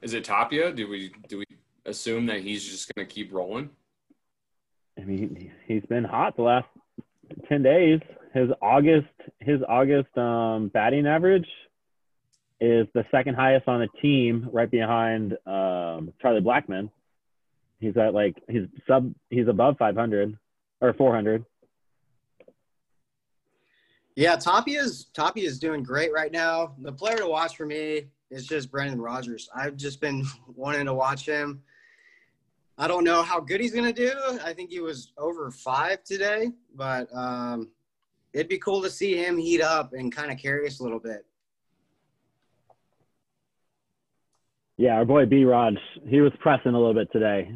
Is 0.00 0.14
it 0.14 0.24
Tapia? 0.24 0.72
Do 0.72 0.88
we 0.88 1.12
do 1.28 1.38
we 1.38 1.44
assume 1.84 2.26
that 2.26 2.40
he's 2.40 2.64
just 2.66 2.92
going 2.94 3.06
to 3.06 3.14
keep 3.14 3.32
rolling? 3.32 3.68
I 4.98 5.02
mean, 5.04 5.52
he's 5.66 5.84
been 5.84 6.04
hot 6.04 6.36
the 6.36 6.42
last 6.42 6.66
ten 7.48 7.62
days. 7.62 8.00
His 8.32 8.50
August 8.62 9.08
his 9.40 9.60
August 9.68 10.16
um, 10.16 10.68
batting 10.68 11.06
average 11.06 11.46
is 12.60 12.86
the 12.94 13.04
second 13.10 13.34
highest 13.34 13.68
on 13.68 13.80
the 13.80 13.88
team, 14.00 14.48
right 14.50 14.70
behind 14.70 15.32
um, 15.46 16.12
Charlie 16.22 16.40
Blackmon. 16.40 16.90
He's 17.84 17.98
at 17.98 18.14
like 18.14 18.42
he's 18.48 18.66
sub 18.86 19.12
he's 19.28 19.46
above 19.46 19.76
500 19.78 20.38
or 20.80 20.94
400. 20.94 21.44
Yeah, 24.16 24.36
Tapia's 24.36 25.08
Tapia's 25.12 25.58
doing 25.58 25.82
great 25.82 26.10
right 26.10 26.32
now. 26.32 26.74
The 26.78 26.92
player 26.92 27.18
to 27.18 27.26
watch 27.26 27.56
for 27.56 27.66
me 27.66 28.06
is 28.30 28.46
just 28.46 28.70
Brendan 28.70 29.02
Rodgers. 29.02 29.50
I've 29.54 29.76
just 29.76 30.00
been 30.00 30.24
wanting 30.56 30.86
to 30.86 30.94
watch 30.94 31.26
him. 31.26 31.62
I 32.78 32.88
don't 32.88 33.04
know 33.04 33.22
how 33.22 33.38
good 33.38 33.60
he's 33.60 33.74
gonna 33.74 33.92
do. 33.92 34.12
I 34.42 34.54
think 34.54 34.70
he 34.70 34.80
was 34.80 35.12
over 35.18 35.50
five 35.50 36.04
today, 36.04 36.52
but 36.74 37.06
um, 37.14 37.68
it'd 38.32 38.48
be 38.48 38.58
cool 38.58 38.80
to 38.80 38.88
see 38.88 39.14
him 39.14 39.36
heat 39.36 39.60
up 39.60 39.92
and 39.92 40.10
kind 40.10 40.32
of 40.32 40.38
carry 40.38 40.66
us 40.66 40.80
a 40.80 40.82
little 40.82 40.98
bit. 40.98 41.26
Yeah, 44.78 44.94
our 44.94 45.04
boy 45.04 45.26
B 45.26 45.44
Rod, 45.44 45.78
he 46.08 46.22
was 46.22 46.32
pressing 46.40 46.72
a 46.72 46.78
little 46.78 46.94
bit 46.94 47.12
today. 47.12 47.54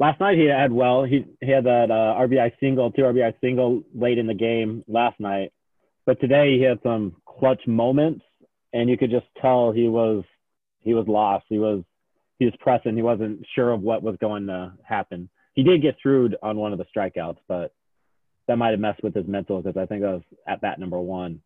Last 0.00 0.18
night 0.18 0.38
he 0.38 0.46
had 0.46 0.72
well, 0.72 1.04
he 1.04 1.26
he 1.42 1.50
had 1.50 1.64
that 1.64 1.90
uh, 1.90 2.18
RBI 2.18 2.52
single, 2.58 2.90
two 2.90 3.02
RBI 3.02 3.34
single 3.42 3.82
late 3.94 4.16
in 4.16 4.26
the 4.26 4.34
game 4.34 4.82
last 4.88 5.20
night, 5.20 5.52
but 6.06 6.18
today 6.22 6.56
he 6.56 6.64
had 6.64 6.78
some 6.82 7.16
clutch 7.26 7.60
moments, 7.66 8.24
and 8.72 8.88
you 8.88 8.96
could 8.96 9.10
just 9.10 9.26
tell 9.42 9.72
he 9.72 9.88
was 9.88 10.24
he 10.80 10.94
was 10.94 11.06
lost. 11.06 11.44
He 11.50 11.58
was 11.58 11.84
he 12.38 12.46
was 12.46 12.54
pressing. 12.60 12.96
He 12.96 13.02
wasn't 13.02 13.44
sure 13.54 13.72
of 13.72 13.82
what 13.82 14.02
was 14.02 14.16
going 14.22 14.46
to 14.46 14.72
happen. 14.82 15.28
He 15.52 15.62
did 15.62 15.82
get 15.82 15.96
through 16.02 16.30
on 16.42 16.56
one 16.56 16.72
of 16.72 16.78
the 16.78 16.86
strikeouts, 16.96 17.38
but 17.46 17.74
that 18.48 18.56
might 18.56 18.70
have 18.70 18.80
messed 18.80 19.02
with 19.02 19.14
his 19.14 19.26
mental 19.26 19.60
because 19.60 19.76
I 19.76 19.84
think 19.84 20.00
that 20.00 20.12
was 20.12 20.22
at 20.48 20.62
bat 20.62 20.78
number 20.78 20.98
one. 20.98 21.42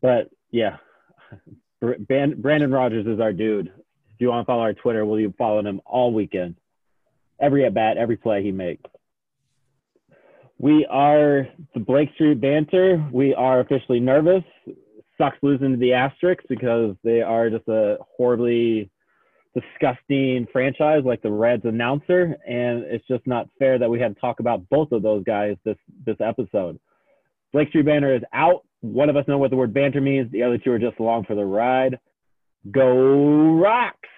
But 0.00 0.30
yeah, 0.50 0.78
Brendan 1.80 2.70
Rodgers 2.70 3.06
is 3.06 3.20
our 3.20 3.34
dude. 3.34 3.66
If 3.66 4.20
you 4.20 4.28
want 4.28 4.46
to 4.46 4.46
follow 4.46 4.62
our 4.62 4.72
Twitter, 4.72 5.04
will 5.04 5.20
you 5.20 5.34
follow 5.36 5.60
him 5.60 5.82
all 5.84 6.14
weekend? 6.14 6.56
Every 7.40 7.64
at 7.66 7.74
bat, 7.74 7.96
every 7.96 8.16
play 8.16 8.42
he 8.42 8.52
makes. 8.52 8.90
We 10.58 10.86
are 10.86 11.48
the 11.74 11.80
Blake 11.80 12.10
Street 12.14 12.40
Banter. 12.40 13.06
We 13.12 13.34
are 13.34 13.60
officially 13.60 14.00
nervous. 14.00 14.42
sucks 15.18 15.36
losing 15.42 15.72
to 15.72 15.76
the 15.76 15.90
Asterix 15.90 16.38
because 16.48 16.96
they 17.04 17.20
are 17.20 17.50
just 17.50 17.68
a 17.68 17.98
horribly 18.16 18.90
disgusting 19.54 20.46
franchise 20.52 21.02
like 21.04 21.22
the 21.22 21.30
Reds 21.30 21.64
announcer, 21.64 22.36
and 22.46 22.84
it's 22.84 23.06
just 23.06 23.26
not 23.26 23.48
fair 23.58 23.78
that 23.78 23.88
we 23.88 24.00
had 24.00 24.14
to 24.14 24.20
talk 24.20 24.40
about 24.40 24.68
both 24.68 24.92
of 24.92 25.02
those 25.02 25.24
guys 25.24 25.56
this 25.64 25.76
this 26.04 26.16
episode. 26.20 26.78
Blake 27.52 27.68
Street 27.68 27.86
Banter 27.86 28.14
is 28.14 28.22
out. 28.32 28.64
One 28.80 29.08
of 29.08 29.16
us 29.16 29.26
know 29.28 29.38
what 29.38 29.50
the 29.50 29.56
word 29.56 29.72
banter 29.72 30.00
means. 30.00 30.30
The 30.30 30.42
other 30.42 30.58
two 30.58 30.72
are 30.72 30.78
just 30.78 30.98
along 30.98 31.24
for 31.24 31.34
the 31.34 31.44
ride. 31.44 31.98
Go 32.70 33.54
Rocks! 33.58 34.08